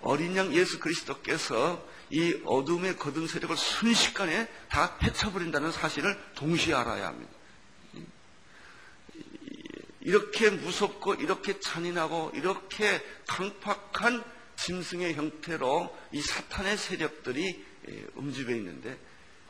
어린 0.00 0.36
양 0.36 0.54
예수 0.54 0.78
그리스도께서 0.78 1.84
이 2.10 2.40
어둠의 2.44 2.96
거둔 2.96 3.26
세력을 3.26 3.56
순식간에 3.56 4.48
다 4.68 4.96
해쳐버린다는 5.02 5.72
사실을 5.72 6.18
동시에 6.34 6.74
알아야 6.74 7.08
합니다. 7.08 7.32
이렇게 10.00 10.50
무섭고 10.50 11.14
이렇게 11.14 11.60
잔인하고 11.60 12.32
이렇게 12.34 13.02
강팍한 13.26 14.24
짐승의 14.64 15.14
형태로 15.14 15.96
이 16.12 16.20
사탄의 16.20 16.76
세력들이 16.76 17.64
음집해 18.16 18.54
있는데 18.56 18.98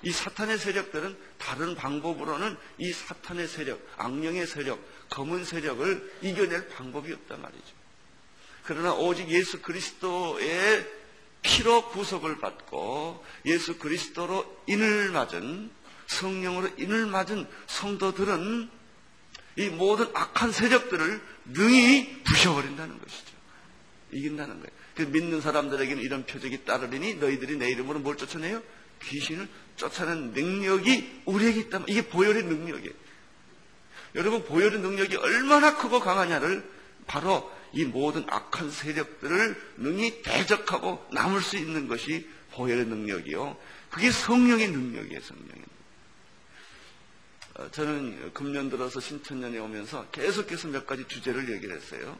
이 0.02 0.10
사탄의 0.12 0.58
세력들은 0.58 1.18
다른 1.38 1.74
방법으로는 1.74 2.56
이 2.78 2.92
사탄의 2.92 3.48
세력, 3.48 3.86
악령의 3.96 4.46
세력, 4.46 4.80
검은 5.10 5.44
세력을 5.44 6.18
이겨낼 6.22 6.68
방법이 6.68 7.12
없단 7.12 7.42
말이죠. 7.42 7.80
그러나 8.64 8.94
오직 8.94 9.28
예수 9.28 9.60
그리스도의 9.60 10.86
피로 11.42 11.88
구속을 11.90 12.38
받고 12.38 13.24
예수 13.46 13.78
그리스도로 13.78 14.62
인을 14.66 15.10
맞은 15.10 15.70
성령으로 16.06 16.70
인을 16.78 17.06
맞은 17.06 17.46
성도들은 17.66 18.70
이 19.56 19.68
모든 19.68 20.06
악한 20.14 20.52
세력들을 20.52 21.20
능히 21.46 22.22
부셔버린다는 22.22 23.00
것이죠. 23.00 23.32
이긴다는 24.12 24.60
거예요. 24.60 24.79
그 25.00 25.04
믿는 25.04 25.40
사람들에게는 25.40 26.02
이런 26.02 26.26
표적이 26.26 26.64
따르리니 26.66 27.14
너희들이 27.14 27.56
내 27.56 27.70
이름으로 27.70 28.00
뭘 28.00 28.18
쫓아내요? 28.18 28.62
귀신을 29.02 29.48
쫓아내는 29.76 30.32
능력이 30.32 31.22
우리에게 31.24 31.60
있다면 31.60 31.88
이게 31.88 32.06
보혈의 32.06 32.44
능력이에요. 32.44 32.92
여러분 34.16 34.44
보혈의 34.44 34.80
능력이 34.80 35.16
얼마나 35.16 35.76
크고 35.78 36.00
강하냐를 36.00 36.68
바로 37.06 37.50
이 37.72 37.84
모든 37.84 38.26
악한 38.28 38.70
세력들을 38.70 39.74
능히 39.78 40.20
대적하고 40.22 41.06
남을 41.12 41.40
수 41.40 41.56
있는 41.56 41.88
것이 41.88 42.28
보혈의 42.52 42.84
능력이요. 42.84 43.56
그게 43.90 44.10
성령의 44.10 44.68
능력이에요, 44.68 45.20
성령의 45.20 45.64
어, 47.54 47.70
저는 47.70 48.34
금년 48.34 48.68
들어서 48.68 49.00
신천년에 49.00 49.58
오면서 49.58 50.10
계속해서 50.10 50.68
몇 50.68 50.86
가지 50.86 51.06
주제를 51.08 51.50
얘기를 51.54 51.74
했어요. 51.74 52.18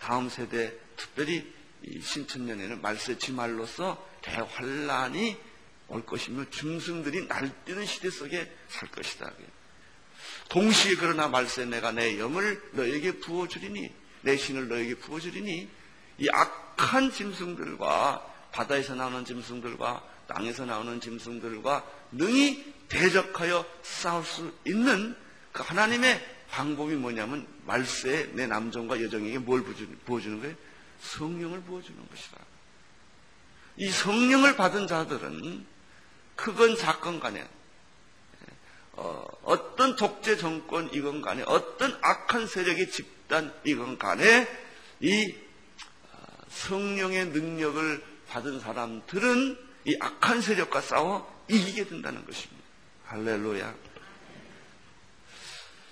다음 0.00 0.28
세대, 0.28 0.72
특별히 0.96 1.55
신천년에는 2.00 2.82
말세 2.82 3.18
지말로서 3.18 4.04
대환란이 4.22 5.36
올 5.88 6.04
것이며 6.04 6.50
중승들이 6.50 7.26
날뛰는 7.26 7.86
시대 7.86 8.10
속에 8.10 8.52
살 8.68 8.90
것이다. 8.90 9.30
동시에 10.48 10.96
그러나 10.96 11.28
말세 11.28 11.64
내가 11.64 11.92
내 11.92 12.18
영을 12.18 12.60
너에게 12.72 13.18
부어주리니 13.20 13.92
내 14.22 14.36
신을 14.36 14.68
너에게 14.68 14.96
부어주리니 14.96 15.68
이 16.18 16.28
악한 16.32 17.12
짐승들과 17.12 18.34
바다에서 18.52 18.94
나오는 18.94 19.24
짐승들과 19.24 20.02
땅에서 20.26 20.64
나오는 20.64 21.00
짐승들과 21.00 21.84
능히 22.12 22.74
대적하여 22.88 23.64
싸울 23.82 24.24
수 24.24 24.52
있는 24.64 25.16
그 25.52 25.62
하나님의 25.62 26.36
방법이 26.50 26.94
뭐냐면 26.94 27.46
말세에 27.64 28.30
내 28.32 28.46
남종과 28.46 29.02
여종에게 29.02 29.38
뭘 29.38 29.62
부어주는 30.04 30.40
거예요? 30.40 30.54
성령을 31.00 31.62
부어주는 31.62 32.08
것이다. 32.08 32.38
이 33.76 33.90
성령을 33.90 34.56
받은 34.56 34.86
자들은 34.86 35.66
크건 36.36 36.76
작건 36.76 37.20
간에 37.20 37.46
어, 38.92 39.74
떤 39.76 39.96
독재 39.96 40.36
정권 40.38 40.90
이건 40.92 41.20
간에 41.20 41.42
어떤 41.46 41.96
악한 42.00 42.46
세력의 42.46 42.90
집단 42.90 43.52
이건 43.64 43.98
간에 43.98 44.48
이 45.00 45.34
어, 46.12 46.16
성령의 46.48 47.26
능력을 47.26 48.04
받은 48.28 48.60
사람들은 48.60 49.58
이 49.84 49.96
악한 50.00 50.40
세력과 50.40 50.80
싸워 50.80 51.44
이기게 51.48 51.86
된다는 51.86 52.24
것입니다. 52.24 52.64
할렐루야. 53.04 53.74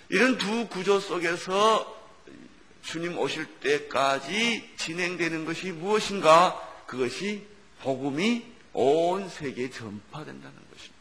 이런 0.09 0.37
두 0.39 0.69
구조 0.69 0.99
속에서 0.99 2.04
주님 2.85 3.19
오실 3.19 3.47
때까지 3.61 4.75
진행되는 4.77 5.45
것이 5.45 5.73
무엇인가? 5.73 6.61
그것이 6.87 7.47
복음이 7.81 8.45
온 8.73 9.29
세계에 9.29 9.71
전파된다는 9.71 10.55
것입니다. 10.55 10.95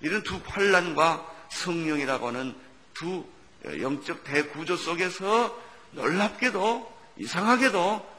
이런 0.00 0.22
두 0.22 0.40
환란과 0.44 1.34
성령이라고 1.50 2.28
하는 2.28 2.54
두 2.94 3.24
영적 3.64 4.24
대구조 4.24 4.76
속에서 4.76 5.56
놀랍게도 5.92 6.92
이상하게도 7.18 8.16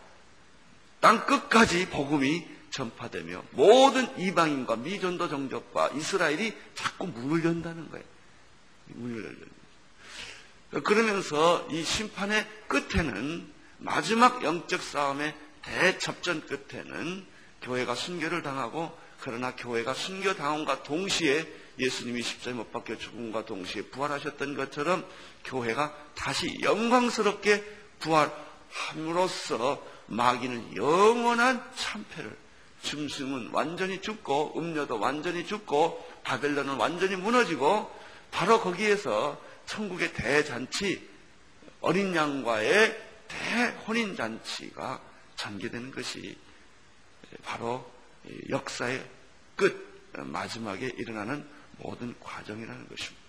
땅 0.99 1.25
끝까지 1.25 1.89
복음이 1.89 2.47
전파되며 2.71 3.43
모든 3.51 4.17
이방인과 4.19 4.77
미전도 4.77 5.29
정적과 5.29 5.89
이스라엘이 5.89 6.53
자꾸 6.73 7.07
문을 7.07 7.43
연다는 7.45 7.89
거예요. 7.91 8.05
문을 8.87 9.23
열는 9.23 9.56
그러면서 10.71 11.65
이 11.71 11.83
심판의 11.83 12.45
끝에는 12.67 13.47
마지막 13.79 14.43
영적 14.43 14.81
싸움의 14.81 15.33
대접전 15.63 16.45
끝에는 16.45 17.25
교회가 17.61 17.95
순교를 17.95 18.41
당하고 18.41 18.95
그러나 19.21 19.55
교회가 19.55 19.93
순교당함과 19.93 20.83
동시에 20.83 21.47
예수님이 21.79 22.21
십자에 22.21 22.53
못 22.53 22.71
박혀 22.71 22.97
죽음과 22.97 23.45
동시에 23.45 23.83
부활하셨던 23.83 24.55
것처럼 24.55 25.05
교회가 25.45 25.95
다시 26.15 26.53
영광스럽게 26.61 27.63
부활함으로써 27.99 29.83
마귀는 30.07 30.75
영원한 30.75 31.63
참패를 31.75 32.35
짐승은 32.83 33.49
완전히 33.51 34.01
죽고 34.01 34.53
음료도 34.57 34.99
완전히 34.99 35.45
죽고 35.45 36.05
바벨론은 36.23 36.75
완전히 36.75 37.15
무너지고 37.15 37.91
바로 38.31 38.59
거기에서 38.59 39.39
천국의 39.67 40.13
대잔치 40.13 41.07
어린 41.81 42.15
양과의 42.15 43.07
대혼인 43.27 44.15
잔치가 44.15 45.01
전개되는 45.35 45.91
것이 45.91 46.37
바로 47.43 47.89
역사의 48.49 49.07
끝 49.55 50.11
마지막에 50.13 50.87
일어나는 50.97 51.47
모든 51.77 52.17
과정이라는 52.19 52.87
것입니다. 52.87 53.27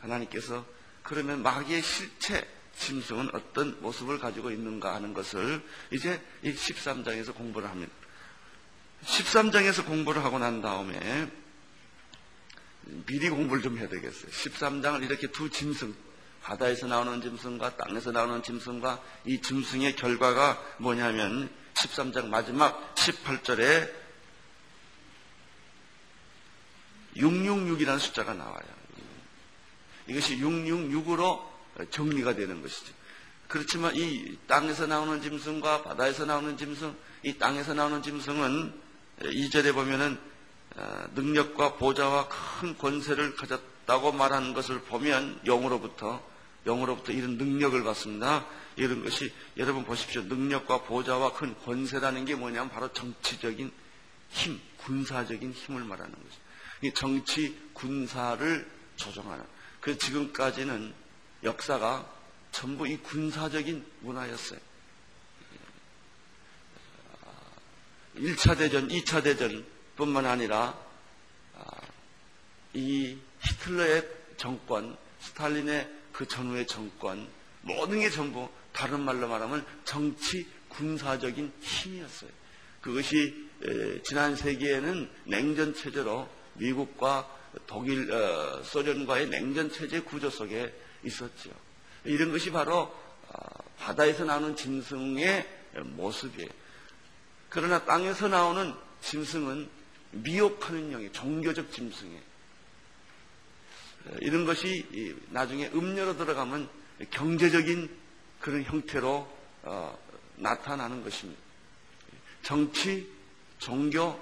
하나님께서 0.00 0.64
그러면 1.02 1.42
마귀의 1.42 1.82
실체 1.82 2.46
짐승은 2.76 3.34
어떤 3.34 3.80
모습을 3.82 4.18
가지고 4.18 4.50
있는가 4.50 4.94
하는 4.94 5.12
것을 5.12 5.62
이제 5.90 6.20
이 6.42 6.52
13장에서 6.52 7.34
공부를 7.34 7.68
합니다. 7.68 7.92
13장에서 9.04 9.84
공부를 9.84 10.24
하고 10.24 10.38
난 10.38 10.62
다음에 10.62 11.30
미리 13.06 13.30
공부를 13.30 13.62
좀 13.62 13.78
해야 13.78 13.88
되겠어요. 13.88 14.30
13장을 14.30 15.02
이렇게 15.02 15.28
두 15.28 15.48
짐승, 15.48 15.94
바다에서 16.42 16.86
나오는 16.86 17.20
짐승과 17.20 17.76
땅에서 17.76 18.10
나오는 18.10 18.42
짐승과 18.42 19.02
이 19.26 19.40
짐승의 19.40 19.96
결과가 19.96 20.60
뭐냐면 20.78 21.50
13장 21.74 22.26
마지막 22.26 22.94
18절에 22.94 24.02
666이라는 27.16 27.98
숫자가 27.98 28.34
나와요. 28.34 28.82
이것이 30.08 30.38
666으로 30.38 31.42
정리가 31.90 32.34
되는 32.34 32.60
것이죠. 32.60 32.92
그렇지만 33.48 33.94
이 33.94 34.38
땅에서 34.48 34.86
나오는 34.86 35.20
짐승과 35.20 35.82
바다에서 35.82 36.24
나오는 36.24 36.56
짐승, 36.56 36.96
이 37.22 37.38
땅에서 37.38 37.74
나오는 37.74 38.02
짐승은 38.02 38.80
2절에 39.20 39.74
보면은 39.74 40.14
어, 40.14 40.31
능력과 41.14 41.74
보좌와 41.74 42.28
큰 42.28 42.76
권세를 42.78 43.36
가졌다고 43.36 44.12
말하는 44.12 44.54
것을 44.54 44.80
보면 44.82 45.40
영으로부터 45.44 46.22
영으로부터 46.66 47.12
이런 47.12 47.36
능력을 47.36 47.82
받습니다. 47.82 48.46
이런 48.76 49.04
것이 49.04 49.32
여러분 49.56 49.84
보십시오. 49.84 50.22
능력과 50.22 50.82
보좌와 50.82 51.32
큰 51.34 51.54
권세라는 51.58 52.24
게 52.24 52.34
뭐냐면 52.34 52.70
바로 52.70 52.92
정치적인 52.92 53.70
힘, 54.30 54.60
군사적인 54.78 55.52
힘을 55.52 55.84
말하는 55.84 56.12
거죠. 56.12 56.36
이 56.82 56.92
정치 56.94 57.58
군사를 57.72 58.70
조정하는. 58.96 59.44
그 59.80 59.98
지금까지는 59.98 60.94
역사가 61.42 62.08
전부 62.50 62.86
이 62.86 62.96
군사적인 62.98 63.84
문화였어요. 64.00 64.60
1차 68.16 68.56
대전, 68.58 68.88
2차 68.88 69.22
대전 69.22 69.64
뿐만 69.96 70.26
아니라 70.26 70.78
아, 71.56 71.64
이 72.74 73.18
히틀러의 73.40 74.08
정권, 74.36 74.96
스탈린의 75.20 75.88
그 76.12 76.26
전후의 76.26 76.66
정권, 76.66 77.28
모든 77.62 78.00
게 78.00 78.10
전부 78.10 78.48
다른 78.72 79.00
말로 79.00 79.28
말하면 79.28 79.64
정치 79.84 80.46
군사적인 80.68 81.52
힘이었어요. 81.60 82.30
그것이 82.80 83.50
지난 84.04 84.34
세기에는 84.34 85.10
냉전 85.24 85.74
체제로 85.74 86.28
미국과 86.54 87.28
독일, 87.66 88.10
어, 88.10 88.62
소련과의 88.64 89.28
냉전 89.28 89.70
체제 89.70 90.00
구조 90.00 90.30
속에 90.30 90.74
있었죠. 91.04 91.50
이런 92.04 92.32
것이 92.32 92.50
바로 92.50 92.94
아, 93.28 93.34
바다에서 93.78 94.24
나오는 94.24 94.56
짐승의 94.56 95.48
모습이에요. 95.74 96.48
그러나 97.48 97.84
땅에서 97.84 98.28
나오는 98.28 98.74
짐승은 99.02 99.68
미혹하는 100.12 100.90
영이 100.90 101.12
종교적 101.12 101.72
짐승이에요. 101.72 102.32
이런 104.20 104.44
것이 104.44 105.16
나중에 105.30 105.68
음료로 105.68 106.16
들어가면 106.16 106.68
경제적인 107.10 107.88
그런 108.40 108.64
형태로 108.64 109.42
어, 109.62 109.98
나타나는 110.36 111.04
것입니다. 111.04 111.40
정치, 112.42 113.08
종교, 113.58 114.18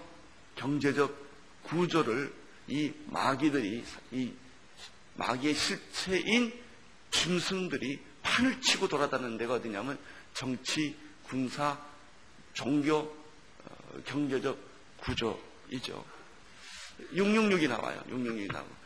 경제적 0.55 1.17
구조를 1.63 2.33
이 2.69 2.93
마귀들이 3.07 3.85
이 4.13 4.33
마귀의 5.17 5.55
실체인 5.55 6.53
짐승들이 7.11 7.99
판을 8.23 8.61
치고 8.61 8.89
돌아다니는 8.89 9.39
데가 9.39 9.55
어디냐면 9.55 9.99
정치, 10.35 10.95
군사, 11.23 11.79
종교, 12.53 12.99
어, 12.99 14.03
경제적 14.05 14.59
구조 14.99 15.41
이죠. 15.71 16.05
666이 17.15 17.69
나와요. 17.69 18.03
666이 18.11 18.53
나오고. 18.53 18.81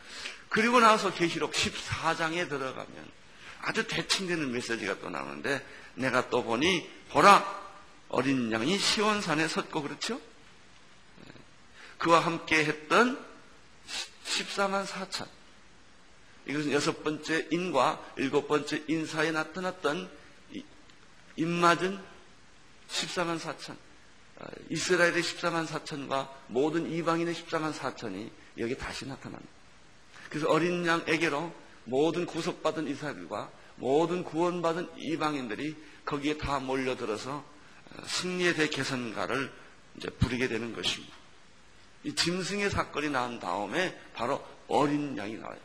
그리고 0.49 0.79
나서 0.79 1.13
계시록 1.13 1.51
14장에 1.51 2.47
들어가면 2.47 3.11
아주 3.61 3.87
대칭되는 3.87 4.51
메시지가 4.51 4.99
또 4.99 5.09
나오는데 5.09 5.65
내가 5.95 6.29
또 6.29 6.43
보니 6.43 6.87
보라 7.09 7.65
어린 8.09 8.51
양이 8.51 8.77
시원산에 8.77 9.47
섰고 9.47 9.81
그렇죠? 9.81 10.21
그와 11.97 12.19
함께 12.19 12.63
했던 12.63 13.23
14만 14.25 14.85
4천 14.85 15.27
이것은 16.47 16.71
여섯 16.71 17.03
번째 17.03 17.47
인과 17.51 18.13
일곱 18.17 18.47
번째 18.47 18.83
인사에 18.87 19.31
나타났던 19.31 20.09
입맞은 21.37 21.99
14만 22.87 23.39
4천 23.39 23.71
어, 23.71 23.84
이스라엘의 24.69 25.21
14만 25.21 25.65
4천과 25.67 26.29
모든 26.47 26.91
이방인의 26.91 27.33
14만 27.33 27.73
4천이 27.73 28.29
여기 28.57 28.77
다시 28.77 29.05
나타납니다. 29.05 29.51
그래서 30.29 30.49
어린 30.49 30.85
양에게로 30.85 31.53
모든 31.85 32.25
구속받은 32.25 32.87
이스라엘과 32.87 33.49
모든 33.77 34.23
구원받은 34.23 34.89
이방인들이 34.97 35.75
거기에 36.05 36.37
다 36.37 36.59
몰려들어서 36.59 37.37
어, 37.37 38.03
승리의 38.05 38.55
대개선가를 38.55 39.51
이제 39.97 40.09
부리게 40.09 40.47
되는 40.47 40.73
것입니다. 40.73 41.15
이 42.03 42.13
짐승의 42.13 42.69
사건이 42.69 43.09
난 43.09 43.39
다음에 43.39 43.99
바로 44.13 44.45
어린 44.67 45.17
양이 45.17 45.35
나와요. 45.35 45.57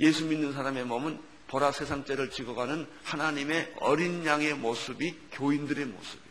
예수 0.00 0.24
믿는 0.24 0.52
사람의 0.52 0.84
몸은 0.84 1.20
보라 1.48 1.72
세상죄를 1.72 2.30
지고 2.30 2.54
가는 2.54 2.86
하나님의 3.04 3.74
어린 3.80 4.24
양의 4.24 4.54
모습이 4.54 5.16
교인들의 5.32 5.86
모습이에요. 5.86 6.27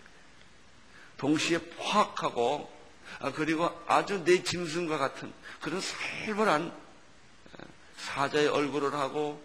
동시에 1.18 1.60
포악하고 1.60 2.72
아, 3.20 3.32
그리고 3.32 3.70
아주 3.88 4.24
내 4.24 4.44
짐승과 4.44 4.98
같은 4.98 5.34
그런 5.62 5.82
살벌한 5.82 6.72
사자의 7.98 8.48
얼굴을 8.48 8.94
하고 8.94 9.42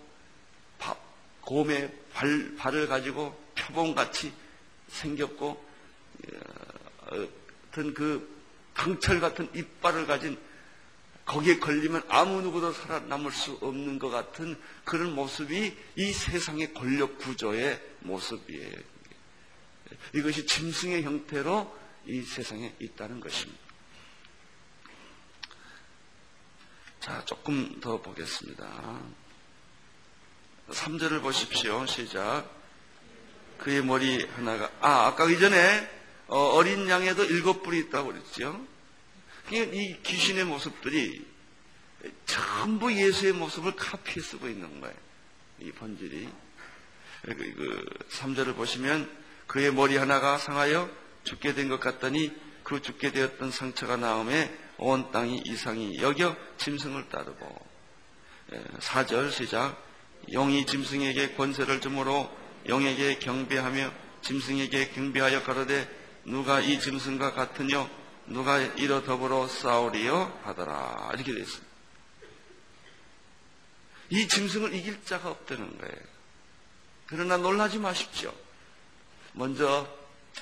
곰의 1.42 1.92
발, 2.12 2.54
발을 2.56 2.87
가지고 2.87 3.37
표범같이 3.54 4.32
생겼고 4.88 5.64
어, 7.11 7.28
어떤 7.70 7.94
그 7.94 8.42
강철 8.74 9.20
같은 9.20 9.48
이빨을 9.54 10.06
가진 10.06 10.38
거기에 11.24 11.58
걸리면 11.58 12.02
아무 12.08 12.40
누구도 12.40 12.72
살아남을 12.72 13.30
수 13.32 13.58
없는 13.61 13.98
것 13.98 14.11
같은 14.11 14.58
그런 14.85 15.14
모습이 15.14 15.76
이 15.96 16.12
세상의 16.12 16.74
권력 16.74 17.18
구조의 17.18 17.80
모습이에요. 18.00 18.91
이것이 20.12 20.46
짐승의 20.46 21.02
형태로 21.02 21.78
이 22.07 22.22
세상에 22.22 22.74
있다는 22.81 23.20
것입니다. 23.20 23.61
자, 27.00 27.24
조금 27.24 27.81
더 27.81 28.00
보겠습니다. 28.00 29.00
3절을 30.68 31.20
보십시오. 31.22 31.85
시작. 31.87 32.48
그의 33.59 33.85
머리 33.85 34.24
하나가, 34.24 34.70
아, 34.81 35.07
아까 35.07 35.28
이전에 35.28 35.88
어, 36.28 36.62
린 36.62 36.88
양에도 36.88 37.24
일곱 37.24 37.62
뿔이 37.62 37.78
있다고 37.81 38.12
그랬죠. 38.12 38.66
이 39.50 39.96
귀신의 40.02 40.44
모습들이 40.44 41.26
전부 42.26 42.92
예수의 42.92 43.33
모습을 43.33 43.76
카피해 43.76 44.20
쓰고 44.20 44.48
있는 44.48 44.81
거예요. 44.81 44.96
이 45.61 45.70
본질이. 45.72 46.28
그 47.22 47.85
3절을 48.11 48.57
보시면 48.57 49.21
그의 49.53 49.71
머리 49.71 49.99
하나가 49.99 50.38
상하여 50.38 50.88
죽게 51.25 51.53
된 51.53 51.69
것 51.69 51.79
같더니 51.79 52.33
그 52.65 52.81
죽게 52.81 53.12
되었던 53.12 53.51
상처가 53.51 53.99
나음에 53.99 54.51
온 54.79 55.12
땅이 55.12 55.43
이상이 55.45 55.99
여겨 55.99 56.35
짐승을 56.57 57.11
따르고 57.11 57.67
4절 58.81 59.31
시작 59.31 59.77
용이 60.33 60.65
짐승에게 60.65 61.35
권세를 61.35 61.83
주므로 61.83 62.35
용에게 62.67 63.19
경배하며 63.19 63.93
짐승에게 64.23 64.91
경배하여 64.93 65.43
가로되 65.43 65.87
누가 66.25 66.61
이 66.61 66.81
짐승과 66.81 67.35
같으뇨 67.35 67.91
누가 68.27 68.59
이로 68.59 69.05
더불어 69.05 69.49
싸우리요 69.49 70.41
하더라 70.45 71.11
이렇게 71.12 71.35
되어 71.35 71.43
있습니다. 71.43 71.73
이 74.09 74.29
짐승을 74.29 74.73
이길 74.75 75.05
자가 75.05 75.29
없다는 75.29 75.77
거예요. 75.77 75.97
그러나 77.07 77.37
놀라지 77.37 77.79
마십시오. 77.79 78.33
먼저 79.33 79.88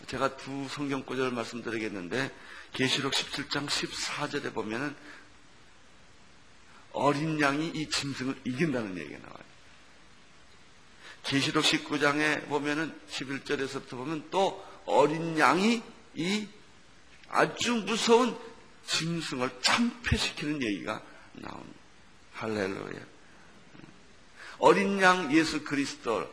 제가 0.07 0.37
두 0.37 0.69
성경 0.69 1.05
구절을 1.05 1.33
말씀드리겠는데 1.33 2.33
계시록 2.73 3.13
17장 3.13 3.67
14절에 3.67 4.55
보면은 4.55 4.95
어린 6.93 7.41
양이 7.41 7.69
이 7.69 7.89
짐승을 7.89 8.41
이긴다는 8.45 8.99
얘기가 8.99 9.19
나와요. 9.19 9.51
계시록 11.25 11.65
19장에 11.65 12.49
보면은 12.49 12.99
11절에서부터 13.11 13.91
보면 13.91 14.29
또 14.31 14.65
어린 14.87 15.39
양이 15.39 15.83
이 16.15 16.49
아주 17.29 17.75
무서운 17.75 18.37
짐승을 18.87 19.61
참패시키는 19.63 20.63
얘기가 20.63 21.03
나옵니다. 21.35 21.79
할렐루야. 22.35 23.01
어린 24.59 25.01
양 25.01 25.33
예수 25.33 25.63
그리스도 25.63 26.29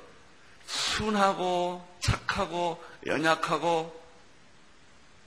순하고 0.66 1.87
착하고 2.00 2.84
연약하고 3.06 3.98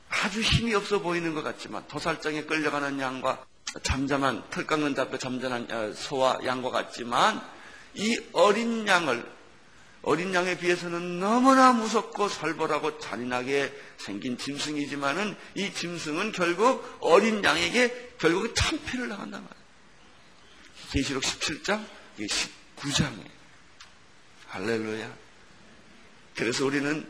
아주 0.08 0.40
힘이 0.40 0.74
없어 0.74 1.00
보이는 1.00 1.34
것 1.34 1.42
같지만 1.42 1.86
도살장에 1.88 2.42
끌려가는 2.44 2.98
양과 3.00 3.44
잠잠한 3.82 4.42
털 4.50 4.66
깎는 4.66 4.94
잡혀 4.94 5.16
잠잠한 5.16 5.70
어, 5.70 5.92
소와 5.92 6.40
양과 6.44 6.70
같지만 6.70 7.40
이 7.94 8.18
어린 8.32 8.86
양을 8.86 9.40
어린 10.02 10.32
양에 10.32 10.56
비해서는 10.58 11.20
너무나 11.20 11.72
무섭고 11.72 12.28
살벌하고 12.28 12.98
잔인하게 12.98 13.72
생긴 13.98 14.38
짐승이지만은 14.38 15.36
이 15.54 15.72
짐승은 15.72 16.32
결국 16.32 16.98
어린 17.00 17.44
양에게 17.44 18.14
결국 18.18 18.54
참패를 18.54 19.08
나간단 19.08 19.42
말이에요. 19.42 19.60
계시록 20.90 21.22
17장 21.22 21.84
19장에 22.18 23.26
할렐루야. 24.48 25.29
그래서 26.36 26.64
우리는 26.64 27.06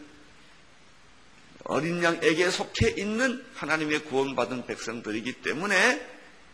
어린 1.65 2.03
양에게 2.03 2.51
속해 2.51 2.95
있는 2.97 3.45
하나님의 3.55 4.05
구원받은 4.05 4.67
백성들이기 4.67 5.43
때문에 5.43 6.05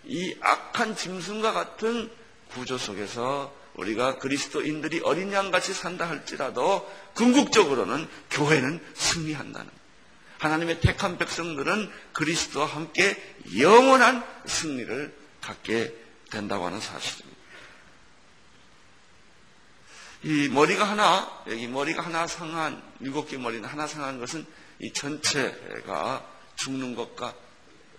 이 0.05 0.37
악한 0.41 0.97
짐승과 0.97 1.53
같은 1.53 2.11
구조 2.53 2.79
속에서 2.79 3.55
우리가 3.75 4.19
그리스도인들이 4.19 5.01
어린 5.05 5.33
양같이 5.33 5.75
산다 5.75 6.09
할지라도 6.09 6.91
궁극적으로는 7.15 8.07
교회는 8.31 8.81
승리한다는 8.95 9.71
하나님의 10.39 10.81
택한 10.81 11.19
백성들은 11.19 11.91
그리스도와 12.13 12.67
함께 12.67 13.17
영원한 13.59 14.25
승리를 14.47 15.15
갖게 15.41 15.95
된다고 16.31 16.67
하는 16.67 16.81
사실입니다. 16.81 17.26
이 20.27 20.49
머리가 20.49 20.83
하나, 20.83 21.31
여기 21.47 21.69
머리가 21.69 22.03
하나 22.03 22.27
상한, 22.27 22.83
일곱 22.99 23.29
개 23.29 23.39
머리는 23.39 23.65
하나 23.65 23.87
상한 23.87 24.19
것은 24.19 24.45
이 24.81 24.93
전체가 24.93 26.27
죽는 26.57 26.97
것과 26.97 27.33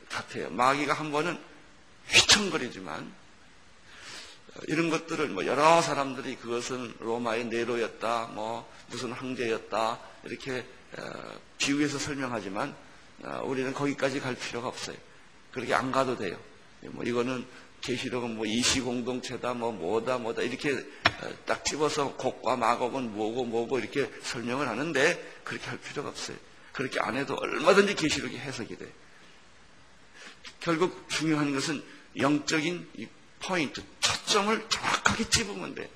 같아요. 0.09 0.49
마귀가 0.49 0.93
한 0.93 1.13
번은 1.13 1.39
휘청거리지만 2.09 3.09
이런 4.67 4.89
것들을 4.89 5.29
뭐 5.29 5.45
여러 5.45 5.81
사람들이 5.81 6.35
그것은 6.35 6.95
로마의 6.99 7.45
네로였다, 7.45 8.31
뭐 8.33 8.69
무슨 8.87 9.13
황제였다 9.13 9.97
이렇게 10.25 10.65
어, 10.97 11.39
비유해서 11.57 11.97
설명하지만 11.97 12.75
어, 13.23 13.41
우리는 13.45 13.73
거기까지 13.73 14.19
갈 14.19 14.35
필요가 14.35 14.67
없어요. 14.67 14.97
그렇게 15.53 15.73
안 15.73 15.93
가도 15.93 16.17
돼요. 16.17 16.37
뭐 16.81 17.05
이거는 17.05 17.47
계시록은 17.81 18.35
뭐 18.35 18.45
이시 18.45 18.81
공동체다, 18.81 19.53
뭐 19.53 19.71
뭐다 19.71 20.17
뭐다 20.17 20.41
이렇게 20.41 20.73
어, 20.73 21.29
딱 21.45 21.63
집어서 21.63 22.13
곡과 22.15 22.55
마곡은 22.55 23.13
뭐고 23.15 23.45
뭐고 23.45 23.79
이렇게 23.79 24.11
설명을 24.23 24.67
하는데 24.67 25.41
그렇게 25.43 25.65
할 25.67 25.77
필요가 25.79 26.09
없어요. 26.09 26.37
그렇게 26.71 26.99
안 26.99 27.15
해도 27.15 27.35
얼마든지 27.35 27.95
계시록이 27.95 28.37
해석이 28.37 28.77
돼. 28.77 28.91
결국 30.59 31.09
중요한 31.09 31.53
것은 31.53 31.83
영적인 32.17 32.89
이 32.97 33.07
포인트, 33.39 33.83
초점을 33.99 34.69
정확하게 34.69 35.29
찝으면 35.29 35.75
돼. 35.75 35.89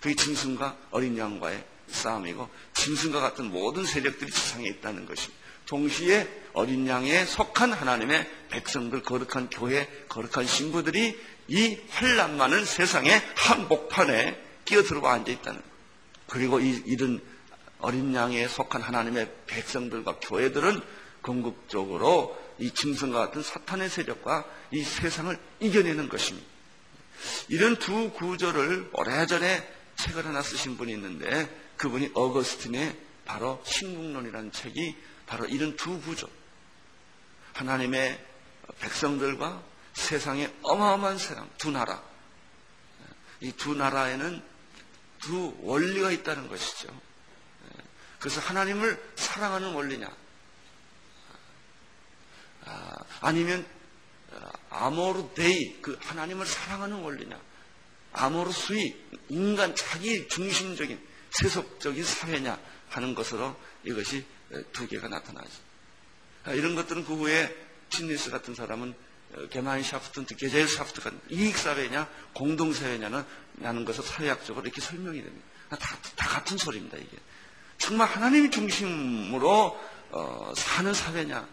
그게 0.00 0.14
짐승과 0.14 0.76
어린 0.90 1.16
양과의 1.16 1.64
싸움이고 1.88 2.48
짐승과 2.74 3.20
같은 3.20 3.50
모든 3.50 3.84
세력들이 3.84 4.30
세상에 4.30 4.68
있다는 4.68 5.06
것입니다. 5.06 5.43
동시에 5.66 6.28
어린 6.52 6.86
양에 6.86 7.24
속한 7.24 7.72
하나님의 7.72 8.30
백성들, 8.50 9.02
거룩한 9.02 9.50
교회, 9.50 9.88
거룩한 10.08 10.46
신부들이 10.46 11.18
이 11.48 11.78
환란 11.90 12.36
많은 12.36 12.64
세상의 12.64 13.20
한복판에 13.34 14.40
끼어들어 14.64 15.06
앉아 15.06 15.30
있다는 15.32 15.60
것. 15.60 15.66
그리고 16.28 16.60
이, 16.60 16.82
이런 16.86 17.20
어린 17.78 18.14
양에 18.14 18.48
속한 18.48 18.80
하나님의 18.80 19.30
백성들과 19.46 20.18
교회들은 20.20 20.80
궁극적으로 21.20 22.38
이 22.58 22.70
짐승과 22.70 23.18
같은 23.18 23.42
사탄의 23.42 23.88
세력과 23.88 24.44
이 24.70 24.82
세상을 24.82 25.36
이겨내는 25.60 26.08
것입니다. 26.08 26.46
이런 27.48 27.76
두 27.76 28.10
구절을 28.10 28.90
오래전에 28.92 29.68
책을 29.96 30.26
하나 30.26 30.42
쓰신 30.42 30.76
분이 30.76 30.92
있는데 30.92 31.48
그분이 31.76 32.10
어거스틴의 32.14 32.96
바로 33.24 33.62
신국론이라는 33.64 34.52
책이 34.52 34.96
바로 35.26 35.46
이런 35.46 35.76
두 35.76 36.00
구조. 36.00 36.28
하나님의 37.54 38.24
백성들과 38.80 39.62
세상의 39.92 40.52
어마어마한 40.62 41.18
세상, 41.18 41.48
두 41.58 41.70
나라. 41.70 42.02
이 43.40 43.52
두 43.52 43.74
나라에는 43.74 44.42
두 45.20 45.54
원리가 45.60 46.10
있다는 46.10 46.48
것이죠. 46.48 46.88
그래서 48.18 48.40
하나님을 48.40 49.12
사랑하는 49.16 49.74
원리냐? 49.74 50.10
아, 52.64 52.94
아니면 53.20 53.66
amor 54.70 55.34
Dei, 55.34 55.80
그 55.82 55.98
하나님을 56.00 56.46
사랑하는 56.46 56.96
원리냐? 57.02 57.38
amor 58.12 58.50
sui, 58.50 58.96
인간 59.28 59.74
자기 59.76 60.26
중심적인 60.28 61.00
세속적인 61.30 62.02
사회냐 62.02 62.58
하는 62.90 63.14
것으로 63.14 63.56
이것이 63.84 64.24
두 64.72 64.86
개가 64.86 65.08
나타나죠. 65.08 65.50
아, 66.44 66.52
이런 66.52 66.74
것들은 66.74 67.04
그 67.04 67.14
후에 67.14 67.54
퇴니스 67.90 68.30
같은 68.30 68.54
사람은 68.54 68.94
어, 69.34 69.48
게마인샤프트, 69.48 70.36
게젤샤프트 70.36 71.00
같은 71.00 71.20
이익사회냐, 71.30 72.08
공동사회냐는 72.34 73.24
라는 73.58 73.84
것을 73.84 74.04
사회학적으로 74.04 74.64
이렇게 74.64 74.80
설명이 74.80 75.22
됩니다. 75.22 75.46
다, 75.70 75.96
다 76.16 76.28
같은 76.28 76.56
소리입니다, 76.56 76.98
이게. 76.98 77.16
정말 77.78 78.08
하나님 78.08 78.50
중심으로 78.50 79.80
어, 80.10 80.52
사는 80.56 80.94
사회냐, 80.94 81.48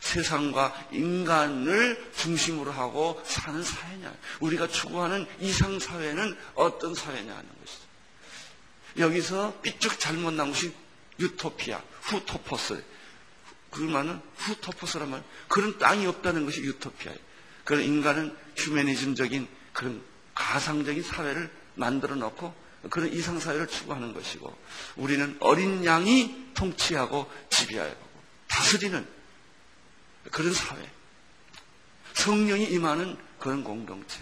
세상과 0.00 0.88
인간을 0.92 2.12
중심으로 2.16 2.72
하고 2.72 3.20
사는 3.26 3.62
사회냐, 3.62 4.14
우리가 4.40 4.68
추구하는 4.68 5.26
이상 5.40 5.78
사회는 5.78 6.36
어떤 6.54 6.94
사회냐 6.94 7.32
하는 7.32 7.48
것이죠. 7.60 7.90
여기서 8.98 9.60
삐쭉 9.62 10.00
잘못 10.00 10.32
나온 10.32 10.50
것이 10.50 10.74
유토피아, 11.20 11.80
outopos. 12.02 12.82
그 13.70 13.80
말은 13.80 14.20
후토퍼스란 14.36 15.10
말, 15.10 15.22
그런 15.46 15.78
땅이 15.78 16.06
없다는 16.06 16.44
것이 16.44 16.60
유토피아예요. 16.62 17.18
그런 17.64 17.84
인간은 17.84 18.36
휴메니즘적인 18.56 19.46
그런 19.72 20.02
가상적인 20.34 21.02
사회를 21.02 21.50
만들어 21.76 22.16
놓고 22.16 22.52
그런 22.88 23.12
이상 23.12 23.38
사회를 23.38 23.68
추구하는 23.68 24.12
것이고 24.14 24.56
우리는 24.96 25.36
어린 25.40 25.84
양이 25.84 26.50
통치하고 26.54 27.30
지배하고 27.50 28.10
다스리는 28.48 29.06
그런 30.30 30.52
사회. 30.52 30.90
성령이 32.14 32.64
임하는 32.64 33.16
그런 33.38 33.62
공동체. 33.62 34.20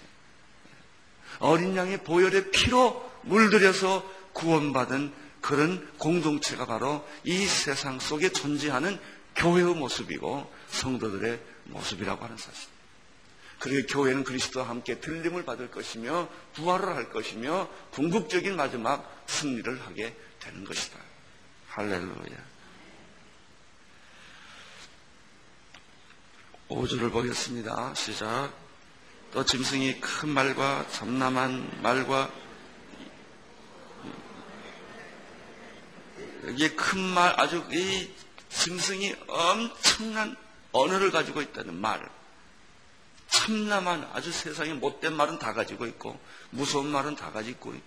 어린 1.39 1.77
양의 1.77 2.05
보혈의 2.05 2.51
피로 2.51 3.11
물들여서 3.23 4.05
구원받은 4.33 5.13
그런 5.41 5.91
공동체가 5.99 6.67
바로 6.67 7.07
이 7.25 7.47
세상 7.47 8.01
속에 8.01 8.31
존재하는 8.31 8.99
교회의 9.37 9.75
모습이고 9.75 10.53
성도들의 10.69 11.41
모습이라고 11.65 12.25
하는 12.25 12.37
사실. 12.37 12.69
그리고 13.59 13.87
교회는 13.93 14.25
그리스도와 14.25 14.69
함께 14.69 15.01
들림을 15.01 15.45
받을 15.45 15.71
것이며 15.71 16.29
부활을 16.55 16.95
할 16.95 17.11
것이며 17.11 17.69
궁극적인 17.91 18.57
마지막 18.57 19.25
승리를 19.27 19.81
하게 19.83 20.17
되는 20.39 20.65
것이다. 20.65 20.99
할렐루야. 21.69 22.59
5절을 26.69 27.11
보겠습니다. 27.11 27.95
시작. 27.95 28.53
또 29.33 29.45
짐승이 29.45 30.01
큰 30.01 30.29
말과 30.29 30.87
점남한 30.91 31.83
말과 31.83 32.31
여기에 36.47 36.71
큰 36.71 37.01
말, 37.01 37.39
아주 37.39 37.67
이 37.73 38.11
짐승이 38.51 39.15
엄청난 39.27 40.37
언어를 40.73 41.11
가지고 41.11 41.43
있다는 41.43 41.75
말. 41.81 42.09
참남한 43.29 44.09
아주 44.13 44.33
세상에 44.33 44.73
못된 44.75 45.15
말은 45.15 45.39
다 45.39 45.53
가지고 45.53 45.87
있고 45.87 46.19
무서운 46.51 46.89
말은 46.89 47.15
다 47.15 47.31
가지고 47.31 47.75
있고 47.75 47.81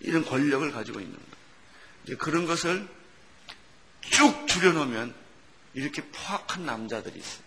이런 0.00 0.24
권력을 0.24 0.70
가지고 0.72 1.00
있는 1.00 1.16
거예요. 1.16 2.18
그런 2.18 2.46
것을 2.46 2.86
쭉 4.02 4.46
줄여놓으면 4.46 5.14
이렇게 5.72 6.02
포악한 6.02 6.66
남자들이 6.66 7.18
있어요. 7.18 7.44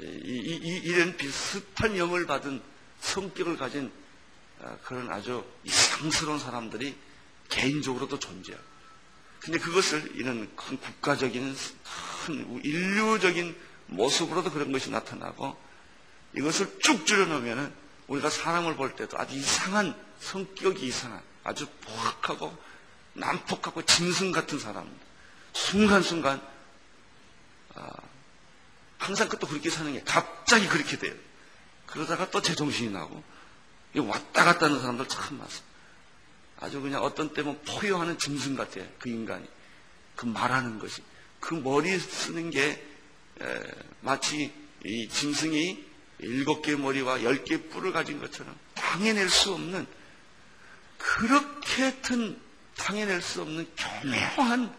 이, 0.00 0.60
이, 0.62 0.80
이런 0.84 1.16
비슷한 1.16 1.96
영을 1.96 2.26
받은 2.26 2.62
성격을 3.00 3.56
가진 3.56 3.86
아, 3.86 4.07
그런 4.84 5.10
아주 5.10 5.44
이상스러운 5.64 6.38
사람들이 6.38 6.96
개인적으로도 7.48 8.18
존재하고. 8.18 8.64
근데 9.40 9.58
그것을 9.58 10.16
이런 10.16 10.54
큰 10.56 10.78
국가적인, 10.78 11.56
큰 12.26 12.60
인류적인 12.64 13.56
모습으로도 13.86 14.50
그런 14.50 14.72
것이 14.72 14.90
나타나고 14.90 15.56
이것을 16.36 16.78
쭉 16.80 17.06
줄여놓으면 17.06 17.72
우리가 18.08 18.30
사람을 18.30 18.76
볼 18.76 18.94
때도 18.96 19.18
아주 19.18 19.36
이상한 19.36 19.94
성격이 20.20 20.86
이상한 20.86 21.22
아주 21.44 21.66
포악하고 21.82 22.56
난폭하고 23.14 23.84
짐승 23.84 24.32
같은 24.32 24.58
사람. 24.58 24.88
순간순간 25.52 26.40
아, 27.74 27.90
항상 28.98 29.28
그것도 29.28 29.46
그렇게 29.46 29.70
사는 29.70 29.92
게 29.92 30.02
갑자기 30.04 30.66
그렇게 30.66 30.98
돼요. 30.98 31.14
그러다가 31.86 32.30
또 32.30 32.42
제정신이 32.42 32.90
나고 32.90 33.22
왔다 34.00 34.44
갔다 34.44 34.66
하는 34.66 34.80
사람들 34.80 35.08
참 35.08 35.38
많습니다. 35.38 35.68
아주 36.60 36.80
그냥 36.80 37.02
어떤 37.02 37.32
때면 37.32 37.60
포효하는 37.62 38.18
짐승 38.18 38.56
같아요. 38.56 38.86
그 38.98 39.08
인간이. 39.08 39.46
그 40.16 40.26
말하는 40.26 40.78
것이. 40.78 41.02
그 41.40 41.54
머리 41.54 41.98
쓰는 41.98 42.50
게 42.50 42.84
에, 43.40 43.60
마치 44.00 44.52
이 44.84 45.08
짐승이 45.08 45.86
일곱 46.20 46.62
개의 46.62 46.78
머리와 46.78 47.22
열 47.22 47.44
개의 47.44 47.68
뿔을 47.68 47.92
가진 47.92 48.18
것처럼 48.20 48.56
당해낼 48.74 49.28
수 49.28 49.52
없는 49.52 49.86
그렇게 50.98 52.00
튼 52.00 52.40
당해낼 52.76 53.22
수 53.22 53.42
없는 53.42 53.68
교묘한 53.76 54.74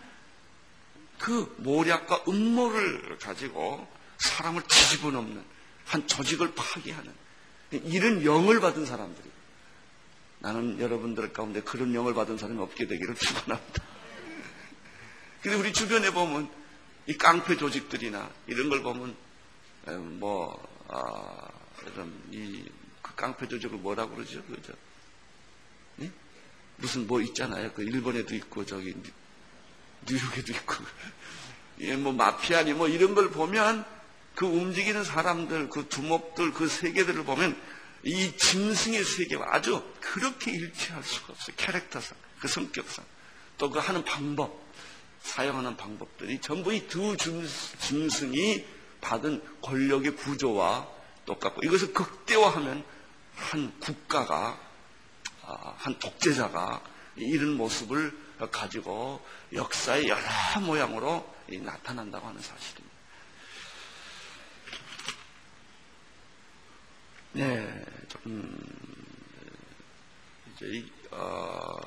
그 1.17 1.53
모략과 1.59 2.23
음모를 2.27 3.17
가지고 3.19 3.87
사람을 4.17 4.63
뒤집어 4.63 5.11
놓는 5.11 5.43
한 5.85 6.07
조직을 6.07 6.53
파괴하는 6.55 7.13
이런 7.71 8.23
영을 8.23 8.59
받은 8.59 8.85
사람들이 8.85 9.29
나는 10.39 10.79
여러분들 10.79 11.33
가운데 11.33 11.61
그런 11.61 11.93
영을 11.93 12.13
받은 12.13 12.37
사람이 12.37 12.59
없게 12.61 12.87
되기를 12.87 13.15
축원합니다. 13.15 13.83
근데 15.41 15.57
우리 15.57 15.73
주변에 15.73 16.11
보면 16.11 16.49
이 17.07 17.17
깡패 17.17 17.57
조직들이나 17.57 18.29
이런 18.47 18.69
걸 18.69 18.83
보면 18.83 19.15
뭐 20.19 20.61
아, 20.87 21.49
이런 21.93 22.13
이 22.31 22.79
그 23.01 23.15
깡패 23.15 23.47
조직을 23.47 23.77
뭐라고 23.79 24.15
그러죠? 24.15 24.43
그죠? 24.43 24.73
네? 25.95 26.11
무슨 26.77 27.07
뭐 27.07 27.21
있잖아요. 27.21 27.71
그 27.73 27.83
일본에도 27.83 28.35
있고 28.35 28.65
저기 28.65 28.95
뉴욕에도 30.05 30.53
있고 30.53 30.75
예, 31.81 31.95
뭐 31.95 32.13
마피아니 32.13 32.73
뭐 32.73 32.87
이런 32.87 33.15
걸 33.15 33.29
보면 33.29 33.85
그 34.39 34.45
움직이는 34.45 35.03
사람들, 35.03 35.67
그 35.67 35.89
두목들, 35.89 36.53
그 36.53 36.69
세계들을 36.69 37.25
보면 37.25 37.61
이 38.03 38.31
짐승의 38.37 39.03
세계와 39.03 39.47
아주 39.49 39.83
그렇게 39.99 40.51
일치할 40.51 41.03
수가 41.03 41.33
없어요. 41.33 41.57
캐릭터상, 41.57 42.17
그 42.39 42.47
성격상, 42.47 43.03
또 43.57 43.69
그 43.69 43.79
하는 43.79 44.05
방법, 44.05 44.57
사용하는 45.23 45.75
방법들이 45.75 46.39
전부 46.39 46.73
이 46.73 46.87
두 46.87 47.17
짐승이 47.17 48.65
받은 49.01 49.43
권력의 49.61 50.15
구조와 50.15 50.87
똑같고 51.25 51.59
이것을 51.65 51.93
극대화하면 51.93 52.85
한 53.35 53.77
국가가 53.81 54.57
아, 55.43 55.73
한 55.79 55.99
독재자가 55.99 56.81
이런 57.17 57.57
모습을 57.57 58.17
가지고 58.53 59.21
역사의 59.51 60.07
여러 60.07 60.21
모양으로 60.61 61.29
나타난다고 61.49 62.25
하는 62.25 62.39
사실입니다. 62.39 62.98
네, 67.31 67.85
조금 68.07 68.57
이제 70.51 70.83
어, 71.11 71.79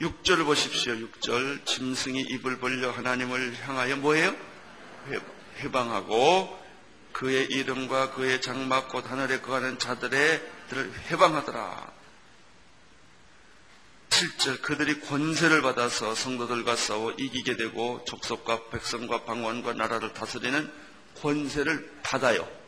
6절을 0.00 0.44
보십시오. 0.44 0.92
6절 0.92 1.64
짐승이 1.64 2.20
입을 2.20 2.58
벌려 2.58 2.90
하나님을 2.90 3.56
향하여 3.62 3.96
뭐예요? 3.96 4.36
해방하고 5.60 6.64
그의 7.12 7.46
이름과 7.46 8.10
그의 8.12 8.42
장막 8.42 8.90
곧 8.90 9.10
하늘에 9.10 9.40
거하는 9.40 9.78
자들의 9.78 10.42
들을 10.68 10.92
해방하더라. 11.10 11.92
7절 14.10 14.60
그들이 14.60 15.00
권세를 15.00 15.62
받아서 15.62 16.14
성도들과 16.14 16.76
싸워 16.76 17.12
이기게 17.12 17.56
되고 17.56 18.04
족속과 18.04 18.68
백성과 18.68 19.24
방언과 19.24 19.72
나라를 19.72 20.12
다스리는 20.12 20.70
권세를 21.22 22.00
받아요. 22.02 22.63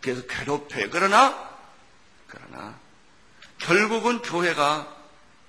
그래서 0.00 0.26
괴롭혀요. 0.26 0.90
그러나, 0.90 1.48
그러나, 2.26 2.78
결국은 3.58 4.22
교회가 4.22 4.96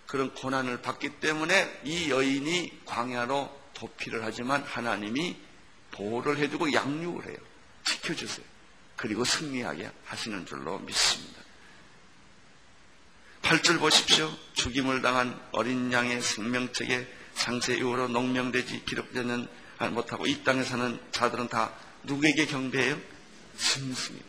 그런 0.07 0.33
고난을 0.33 0.81
받기 0.81 1.19
때문에 1.19 1.81
이 1.83 2.09
여인이 2.09 2.81
광야로 2.85 3.57
도피를 3.75 4.23
하지만 4.23 4.63
하나님이 4.63 5.37
보호를 5.91 6.37
해주고 6.37 6.73
양육을 6.73 7.27
해요. 7.27 7.37
지켜주세요. 7.85 8.45
그리고 8.95 9.23
승리하게 9.23 9.89
하시는 10.05 10.45
줄로 10.45 10.79
믿습니다. 10.79 11.39
8절 13.43 13.79
보십시오. 13.79 14.31
죽임을 14.53 15.01
당한 15.01 15.39
어린 15.51 15.91
양의 15.91 16.21
생명책에 16.21 17.07
상세 17.33 17.75
이후로 17.75 18.09
농명되지 18.09 18.83
기록되는 18.85 19.47
못하고 19.91 20.27
이 20.27 20.43
땅에 20.43 20.63
사는 20.63 20.99
자들은 21.11 21.47
다 21.47 21.73
누구에게 22.03 22.45
경배해요? 22.47 22.99
짐승이. 23.57 24.28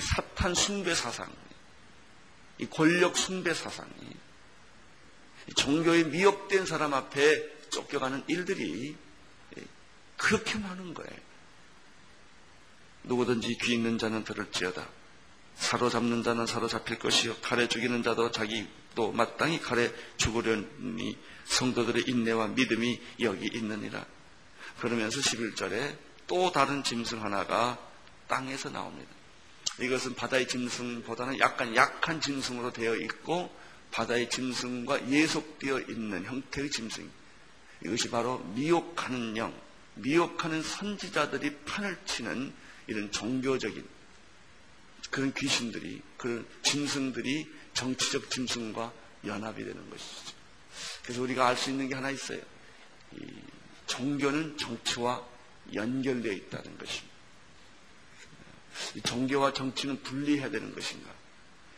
사탄 0.00 0.54
숭배 0.54 0.94
사상, 0.94 1.30
이 2.58 2.66
권력 2.66 3.16
숭배 3.16 3.52
사상 3.52 3.88
이 5.48 5.54
종교에 5.54 6.04
미혹된 6.04 6.66
사람 6.66 6.94
앞에 6.94 7.68
쫓겨가는 7.70 8.24
일들이 8.28 8.96
그렇게 10.16 10.58
많은 10.58 10.94
거예요. 10.94 11.20
누구든지 13.04 13.58
귀 13.62 13.74
있는 13.74 13.98
자는 13.98 14.22
들을지어다. 14.22 14.86
사로잡는 15.56 16.22
자는 16.22 16.46
사로잡힐 16.46 16.98
것이요. 16.98 17.36
칼에 17.42 17.68
죽이는 17.68 18.02
자도 18.02 18.30
자기도 18.30 19.12
마땅히 19.12 19.60
칼에 19.60 19.92
죽으려니 20.16 21.18
성도들의 21.44 22.04
인내와 22.06 22.48
믿음이 22.48 23.00
여기 23.20 23.50
있느니라. 23.52 24.06
그러면서 24.80 25.18
11절에 25.20 25.98
또 26.26 26.52
다른 26.52 26.84
짐승 26.84 27.22
하나가 27.22 27.78
땅에서 28.28 28.70
나옵니다. 28.70 29.10
이것은 29.80 30.14
바다의 30.14 30.48
짐승보다는 30.48 31.38
약간 31.38 31.74
약한 31.74 32.20
짐승으로 32.20 32.72
되어 32.72 32.94
있고 32.96 33.54
바다의 33.90 34.28
짐승과 34.30 35.10
예속되어 35.10 35.80
있는 35.80 36.24
형태의 36.24 36.70
짐승. 36.70 37.08
이것이 37.84 38.10
바로 38.10 38.38
미혹하는 38.54 39.36
영, 39.36 39.54
미혹하는 39.94 40.62
선지자들이 40.62 41.56
판을 41.64 41.98
치는 42.04 42.52
이런 42.86 43.10
종교적인 43.10 43.86
그런 45.10 45.34
귀신들이, 45.34 46.00
그런 46.16 46.46
짐승들이 46.62 47.46
정치적 47.74 48.30
짐승과 48.30 48.92
연합이 49.26 49.64
되는 49.64 49.90
것이죠. 49.90 50.34
그래서 51.02 51.22
우리가 51.22 51.48
알 51.48 51.56
수 51.56 51.70
있는 51.70 51.88
게 51.88 51.94
하나 51.94 52.10
있어요. 52.10 52.40
종교는 53.86 54.56
정치와 54.56 55.22
연결되어 55.74 56.32
있다는 56.32 56.78
것입니다. 56.78 57.11
종교와 59.04 59.52
정치는 59.52 60.02
분리해야 60.02 60.50
되는 60.50 60.74
것인가? 60.74 61.10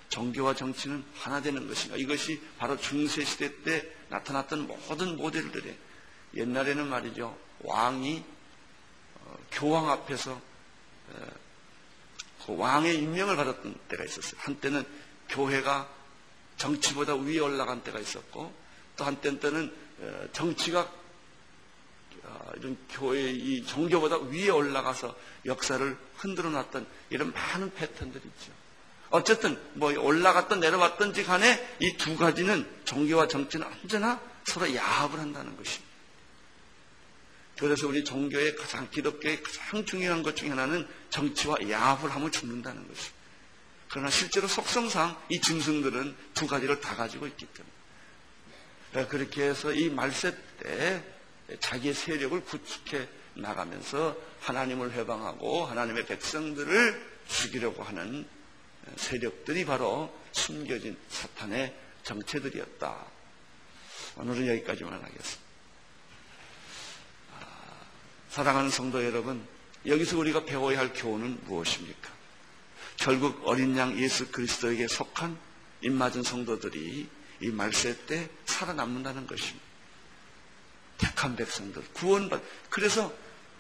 종교와 0.09 0.55
정치는 0.55 1.05
하나 1.14 1.40
되는 1.40 1.66
것인가? 1.66 1.97
이것이 1.97 2.40
바로 2.59 2.76
중세 2.76 3.24
시대 3.24 3.62
때 3.62 3.90
나타났던 4.09 4.66
모든 4.66 5.16
모델들의 5.16 5.76
옛날에는 6.34 6.88
말이죠. 6.88 7.36
왕이 7.61 8.24
어, 9.20 9.36
교황 9.51 9.90
앞에서 9.90 10.32
어, 10.32 11.26
그 12.47 12.57
왕의 12.57 12.99
임명을 12.99 13.36
받았던 13.36 13.78
때가 13.88 14.05
있었어요. 14.05 14.40
한때는 14.40 14.84
교회가 15.30 15.88
정치보다 16.57 17.14
위에 17.16 17.38
올라간 17.38 17.82
때가 17.82 17.99
있었고 17.99 18.55
또 18.97 19.05
한때는 19.05 19.74
어, 20.01 20.28
정치가 20.32 20.90
이런 22.57 22.77
교회 22.91 23.31
이 23.31 23.64
종교보다 23.64 24.18
위에 24.18 24.49
올라가서 24.51 25.14
역사를 25.47 25.97
흔들어 26.16 26.51
놨던 26.51 26.87
이런 27.11 27.33
많은 27.33 27.72
패턴들이 27.75 28.22
있죠. 28.25 28.53
어쨌든 29.11 29.61
뭐 29.75 29.93
올라갔던 29.93 30.61
내려왔던지 30.61 31.25
간에 31.25 31.77
이 31.81 31.97
두 31.97 32.16
가지는 32.16 32.68
종교와 32.85 33.29
정치는 33.29 33.66
언제나 33.66 34.20
서로 34.45 34.75
야합을 34.75 35.18
한다는 35.20 35.57
것입니다. 35.57 35.95
그래서 37.59 37.87
우리 37.87 38.03
종교의 38.03 38.57
가장 38.57 38.91
기독교의 38.91 39.43
가장 39.43 39.85
중요한 39.85 40.22
것 40.22 40.35
중에 40.35 40.49
하나는 40.51 40.89
정치와 41.11 41.57
야합을 41.68 42.11
하면 42.11 42.33
죽는다는 42.33 42.89
것이. 42.89 43.11
그러나 43.91 44.11
실제로 44.11 44.49
속성상 44.49 45.16
이 45.29 45.41
짐승들은 45.41 46.16
두 46.35 46.49
가지를 46.49 46.81
다 46.81 46.97
가지고 46.97 47.29
있기 47.29 47.47
때문에 48.93 49.09
그렇게 49.09 49.45
해서 49.45 49.72
이 49.72 49.89
말세 49.89 50.37
때 50.61 51.05
자기의 51.61 51.94
세력을 51.94 52.44
구축해 52.44 53.09
나가면서 53.34 54.16
하나님을 54.40 54.92
해방하고 54.92 55.66
하나님의 55.66 56.07
백성들을 56.07 57.14
죽이려고 57.28 57.82
하는 57.82 58.26
세력들이 58.96 59.64
바로 59.64 60.14
숨겨진 60.32 60.96
사탄의 61.09 61.74
정체들이었다. 62.02 63.07
오늘은 64.16 64.46
여기까지만 64.48 64.92
하겠습니다. 64.92 65.42
아, 67.32 67.46
사랑하는 68.30 68.70
성도 68.70 69.05
여러분, 69.05 69.46
여기서 69.86 70.18
우리가 70.18 70.44
배워야 70.44 70.78
할 70.78 70.92
교훈은 70.92 71.40
무엇입니까? 71.44 72.12
결국 72.96 73.42
어린 73.44 73.76
양 73.76 73.98
예수 73.98 74.30
그리스도에게 74.30 74.86
속한 74.86 75.36
입맞은 75.82 76.22
성도들이 76.22 77.09
이 77.40 77.48
말세 77.48 78.07
때 78.07 78.30
살아남는다는 78.46 79.26
것입니다. 79.26 79.74
택한 81.05 81.36
백성들, 81.36 81.82
구원받, 81.92 82.42
그래서 82.70 83.12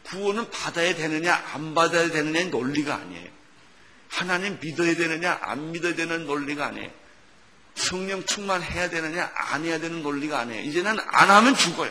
구원은 0.04 0.50
받아야 0.50 0.94
되느냐, 0.94 1.34
안 1.52 1.74
받아야 1.74 2.10
되느냐의 2.10 2.48
논리가 2.48 2.94
아니에요. 2.94 3.28
하나님 4.08 4.58
믿어야 4.60 4.94
되느냐, 4.94 5.38
안 5.42 5.72
믿어야 5.72 5.94
되는 5.94 6.26
논리가 6.26 6.66
아니에요. 6.66 6.90
성령 7.74 8.24
충만해야 8.24 8.88
되느냐, 8.88 9.30
안 9.34 9.64
해야 9.64 9.78
되는 9.78 10.02
논리가 10.02 10.38
아니에요. 10.40 10.62
이제는 10.62 10.96
안 11.06 11.30
하면 11.30 11.54
죽어요. 11.54 11.90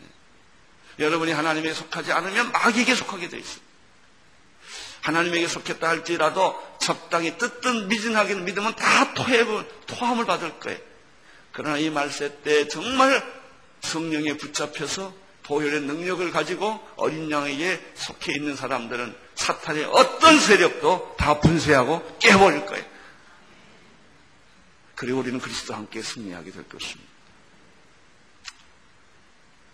네. 0.00 1.04
여러분이 1.04 1.32
하나님에 1.32 1.72
속하지 1.72 2.12
않으면 2.12 2.52
마귀에게 2.52 2.94
속하게 2.94 3.28
돼 3.28 3.38
있어요. 3.38 3.62
하나님에게 5.02 5.48
속했다 5.48 5.88
할지라도 5.88 6.60
적당히 6.80 7.36
뜻든 7.38 7.88
미진하게 7.88 8.36
믿으면 8.36 8.74
다 8.76 9.14
토해, 9.14 9.44
토함을 9.86 10.26
받을 10.26 10.58
거예요. 10.58 10.78
그러나 11.52 11.76
이 11.78 11.90
말세 11.90 12.40
때 12.42 12.66
정말 12.68 13.41
성령에 13.82 14.36
붙잡혀서 14.36 15.14
보혈의 15.42 15.82
능력을 15.82 16.30
가지고 16.30 16.80
어린 16.96 17.30
양에게 17.30 17.92
속해 17.94 18.32
있는 18.32 18.56
사람들은 18.56 19.14
사탄의 19.34 19.84
어떤 19.86 20.38
세력도 20.38 21.16
다 21.18 21.40
분쇄하고 21.40 22.18
깨버릴 22.18 22.64
거예요. 22.66 22.84
그리고 24.94 25.18
우리는 25.18 25.40
그리스도와 25.40 25.80
함께 25.80 26.00
승리하게 26.00 26.52
될 26.52 26.68
것입니다. 26.68 27.10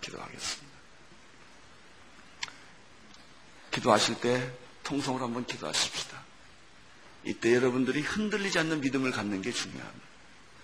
기도하겠습니다. 0.01 0.79
기도하실 3.71 4.21
때 4.21 4.53
통성으로 4.85 5.25
한번 5.25 5.45
기도하십시다. 5.45 6.19
이때 7.25 7.55
여러분들이 7.55 8.01
흔들리지 8.01 8.59
않는 8.61 8.81
믿음을 8.81 9.11
갖는 9.11 9.43
게 9.43 9.53
중요합니다. 9.53 10.09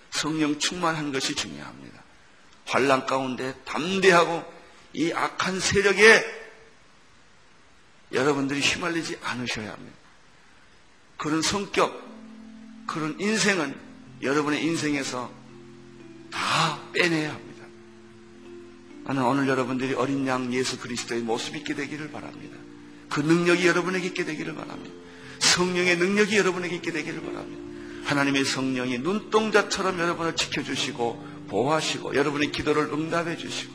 성령 0.09 0.57
충만한 0.57 1.11
것이 1.11 1.35
중요합니다. 1.35 2.04
환란 2.65 3.05
가운데 3.05 3.53
담대하고 3.65 4.43
이 4.93 5.11
악한 5.11 5.59
세력에 5.59 6.25
여러분들이 8.11 8.59
휘말리지 8.59 9.17
않으셔야 9.21 9.71
합니다. 9.71 9.95
그런 11.17 11.41
성격, 11.41 12.01
그런 12.87 13.19
인생은 13.19 13.75
여러분의 14.21 14.63
인생에서 14.63 15.31
다 16.31 16.79
빼내야 16.93 17.33
합니다. 17.33 17.65
나는 19.03 19.23
오늘 19.23 19.47
여러분들이 19.47 19.93
어린 19.93 20.25
양 20.27 20.51
예수 20.53 20.79
그리스도의 20.79 21.21
모습 21.21 21.55
있게 21.55 21.75
되기를 21.75 22.11
바랍니다. 22.11 22.57
그 23.09 23.19
능력이 23.19 23.67
여러분에게 23.67 24.07
있게 24.07 24.25
되기를 24.25 24.55
바랍니다. 24.55 24.95
성령의 25.39 25.97
능력이 25.97 26.37
여러분에게 26.37 26.75
있게 26.75 26.91
되기를 26.91 27.21
바랍니다. 27.21 27.63
하나님의 28.05 28.45
성령이 28.45 28.99
눈동자처럼 28.99 29.99
여러분을 29.99 30.35
지켜주시고 30.35 31.34
보호하시고 31.47 32.15
여러분의 32.15 32.51
기도를 32.51 32.85
응답해 32.91 33.37
주시고 33.37 33.73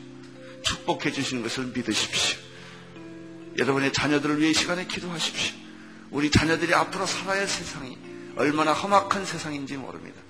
축복해 0.63 1.11
주시는 1.11 1.43
것을 1.43 1.65
믿으십시오. 1.67 2.39
여러분의 3.57 3.93
자녀들을 3.93 4.39
위해 4.39 4.53
시간에 4.53 4.85
기도하십시오. 4.87 5.55
우리 6.11 6.29
자녀들이 6.29 6.73
앞으로 6.73 7.05
살아야 7.05 7.41
할 7.41 7.47
세상이 7.47 7.97
얼마나 8.35 8.73
험악한 8.73 9.25
세상인지 9.25 9.77
모릅니다. 9.77 10.21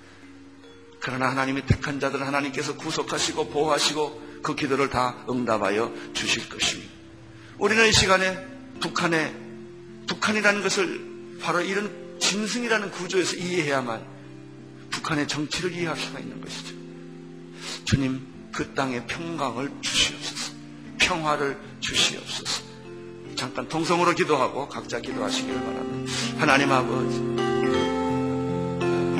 그러나 1.00 1.30
하나님의 1.30 1.66
택한 1.66 1.98
자들은 1.98 2.26
하나님께서 2.26 2.76
구속하시고 2.76 3.48
보호하시고 3.48 4.40
그 4.42 4.54
기도를 4.54 4.90
다 4.90 5.24
응답하여 5.28 5.92
주실 6.12 6.48
것입니다. 6.48 6.92
우리는 7.58 7.88
이 7.88 7.92
시간에 7.92 8.44
북한의 8.80 9.34
북한이라는 10.06 10.62
것을 10.62 11.38
바로 11.40 11.60
이런 11.60 12.18
짐승이라는 12.18 12.90
구조에서 12.92 13.36
이해해야만 13.36 14.04
북한의 14.90 15.26
정치를 15.26 15.72
이해할 15.72 15.96
수가 15.96 16.20
있는 16.20 16.40
것이죠. 16.40 16.81
주님, 17.84 18.26
그 18.52 18.74
땅에 18.74 19.04
평강을 19.06 19.70
주시옵소서. 19.80 20.52
평화를 20.98 21.58
주시옵소서. 21.80 22.62
잠깐 23.36 23.68
동성으로 23.68 24.14
기도하고 24.14 24.68
각자 24.68 25.00
기도하시기를 25.00 25.54
바랍니다. 25.60 26.12
하나님 26.38 26.70
아버지, 26.70 27.18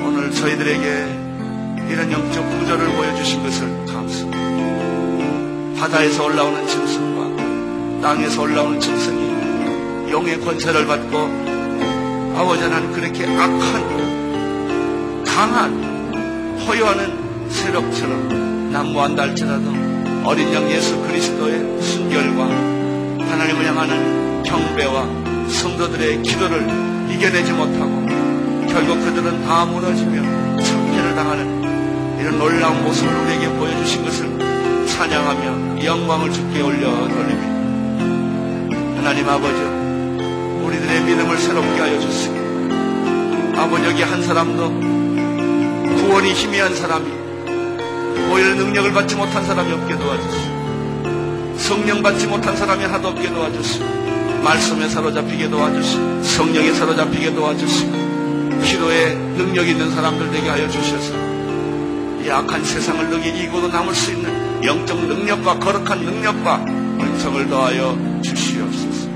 오늘 0.01 0.31
저희들에게 0.31 1.23
이런 1.91 2.11
영적 2.11 2.59
구조를 2.59 2.87
보여주신 2.95 3.43
것을 3.43 3.85
감사합니다. 3.85 5.79
바다에서 5.79 6.25
올라오는 6.25 6.67
짐승과 6.67 8.01
땅에서 8.01 8.41
올라오는 8.41 8.79
짐승이 8.79 10.09
용의 10.11 10.39
권세를 10.39 10.85
받고 10.87 11.17
아버지 12.37 12.63
하나님 12.63 12.91
그렇게 12.93 13.25
악한 13.25 15.23
강한 15.25 15.83
허요하는 16.65 17.49
세력처럼 17.49 18.52
난무한다 18.73 19.21
할지라도 19.21 19.71
어린 20.25 20.51
양 20.51 20.67
예수 20.71 20.99
그리스도의 21.03 21.79
순결과 21.79 22.43
하나님을 22.43 23.67
향하는 23.67 24.41
경배와 24.41 25.07
성도들의 25.47 26.23
기도를 26.23 26.67
이겨내지 27.11 27.51
못하고 27.51 28.03
결국 28.67 28.99
그들은 28.99 29.43
다 29.43 29.65
무너지며 29.65 30.59
참패를 30.59 31.15
당하는 31.15 32.19
이런 32.19 32.39
놀라운 32.39 32.83
모습을 32.83 33.13
우리에게 33.13 33.47
보여주신 33.49 34.03
것을 34.05 34.87
찬양하며 34.87 35.85
영광을 35.85 36.31
주께 36.31 36.61
올려 36.61 36.89
돌립니다. 37.07 37.53
하나님 38.97 39.29
아버지 39.29 39.61
우리들의 40.65 41.03
믿음을 41.03 41.37
새롭게 41.37 41.79
하여 41.79 41.99
주시고 41.99 42.35
아버지 43.55 43.85
여기 43.85 44.01
한 44.01 44.23
사람도 44.23 44.69
구원이 46.07 46.33
희미한 46.33 46.73
사람이 46.73 47.22
보혈 48.29 48.55
능력을 48.57 48.93
받지 48.93 49.15
못한 49.15 49.45
사람이 49.45 49.71
없게 49.71 49.97
도와주시고 49.97 51.57
성령 51.57 52.01
받지 52.03 52.27
못한 52.27 52.55
사람이 52.55 52.83
하도 52.83 53.09
없게 53.09 53.29
도와주시고 53.29 53.85
말씀에 54.43 54.89
사로잡히게 54.89 55.49
도와주시고 55.49 56.23
성령에 56.23 56.73
사로잡히게 56.73 57.33
도와주시고 57.33 58.61
기도에 58.63 59.15
능력 59.37 59.67
있는 59.67 59.91
사람들 59.91 60.31
되게 60.31 60.49
하여 60.49 60.67
주셔서 60.69 61.13
이 62.23 62.29
악한 62.29 62.63
세상을 62.63 63.09
능히 63.09 63.43
이고도 63.43 63.67
남을 63.67 63.93
수 63.93 64.11
있는 64.11 64.63
영적 64.63 64.97
능력과 65.05 65.59
거룩한 65.59 65.99
능력과 65.99 66.55
은성을 66.65 67.49
더하여 67.49 68.21
주시옵소서. 68.23 69.09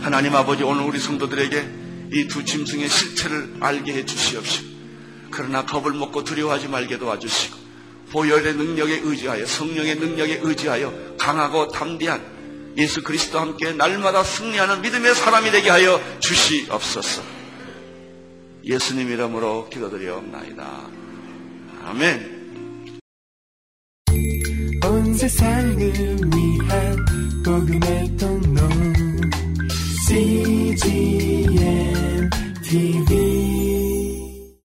하나님 0.00 0.34
아버지 0.36 0.62
오늘 0.62 0.82
우리 0.84 0.98
성도들에게 0.98 1.86
이 2.12 2.28
두 2.28 2.44
짐승의 2.44 2.88
실체를 2.88 3.56
알게 3.60 3.92
해 3.94 4.04
주시옵시고 4.04 4.68
그러나 5.30 5.64
겁을 5.64 5.92
먹고 5.92 6.22
두려워하지 6.22 6.68
말게 6.68 6.98
도와주시고 6.98 7.56
보혈의 8.16 8.54
능력에 8.54 9.00
의지하여 9.04 9.44
성령의 9.44 9.96
능력에 9.96 10.40
의지하여 10.42 11.16
강하고 11.18 11.68
담대한 11.68 12.72
예수 12.78 13.02
그리스도와 13.02 13.44
함께 13.44 13.72
날마다 13.72 14.22
승리하는 14.24 14.80
믿음의 14.80 15.14
사람이 15.14 15.50
되게 15.50 15.68
하여 15.68 16.00
주시옵소서. 16.18 17.22
예수님 18.64 19.10
이름으로 19.10 19.68
기도드리옵나이다. 19.68 20.88
아멘. 21.84 22.98
온 24.82 25.14
세상을 25.14 25.76
위한 25.76 26.96
복음의 27.44 28.16
통로 28.16 28.62
CGM 30.08 31.50
TV 32.64 33.35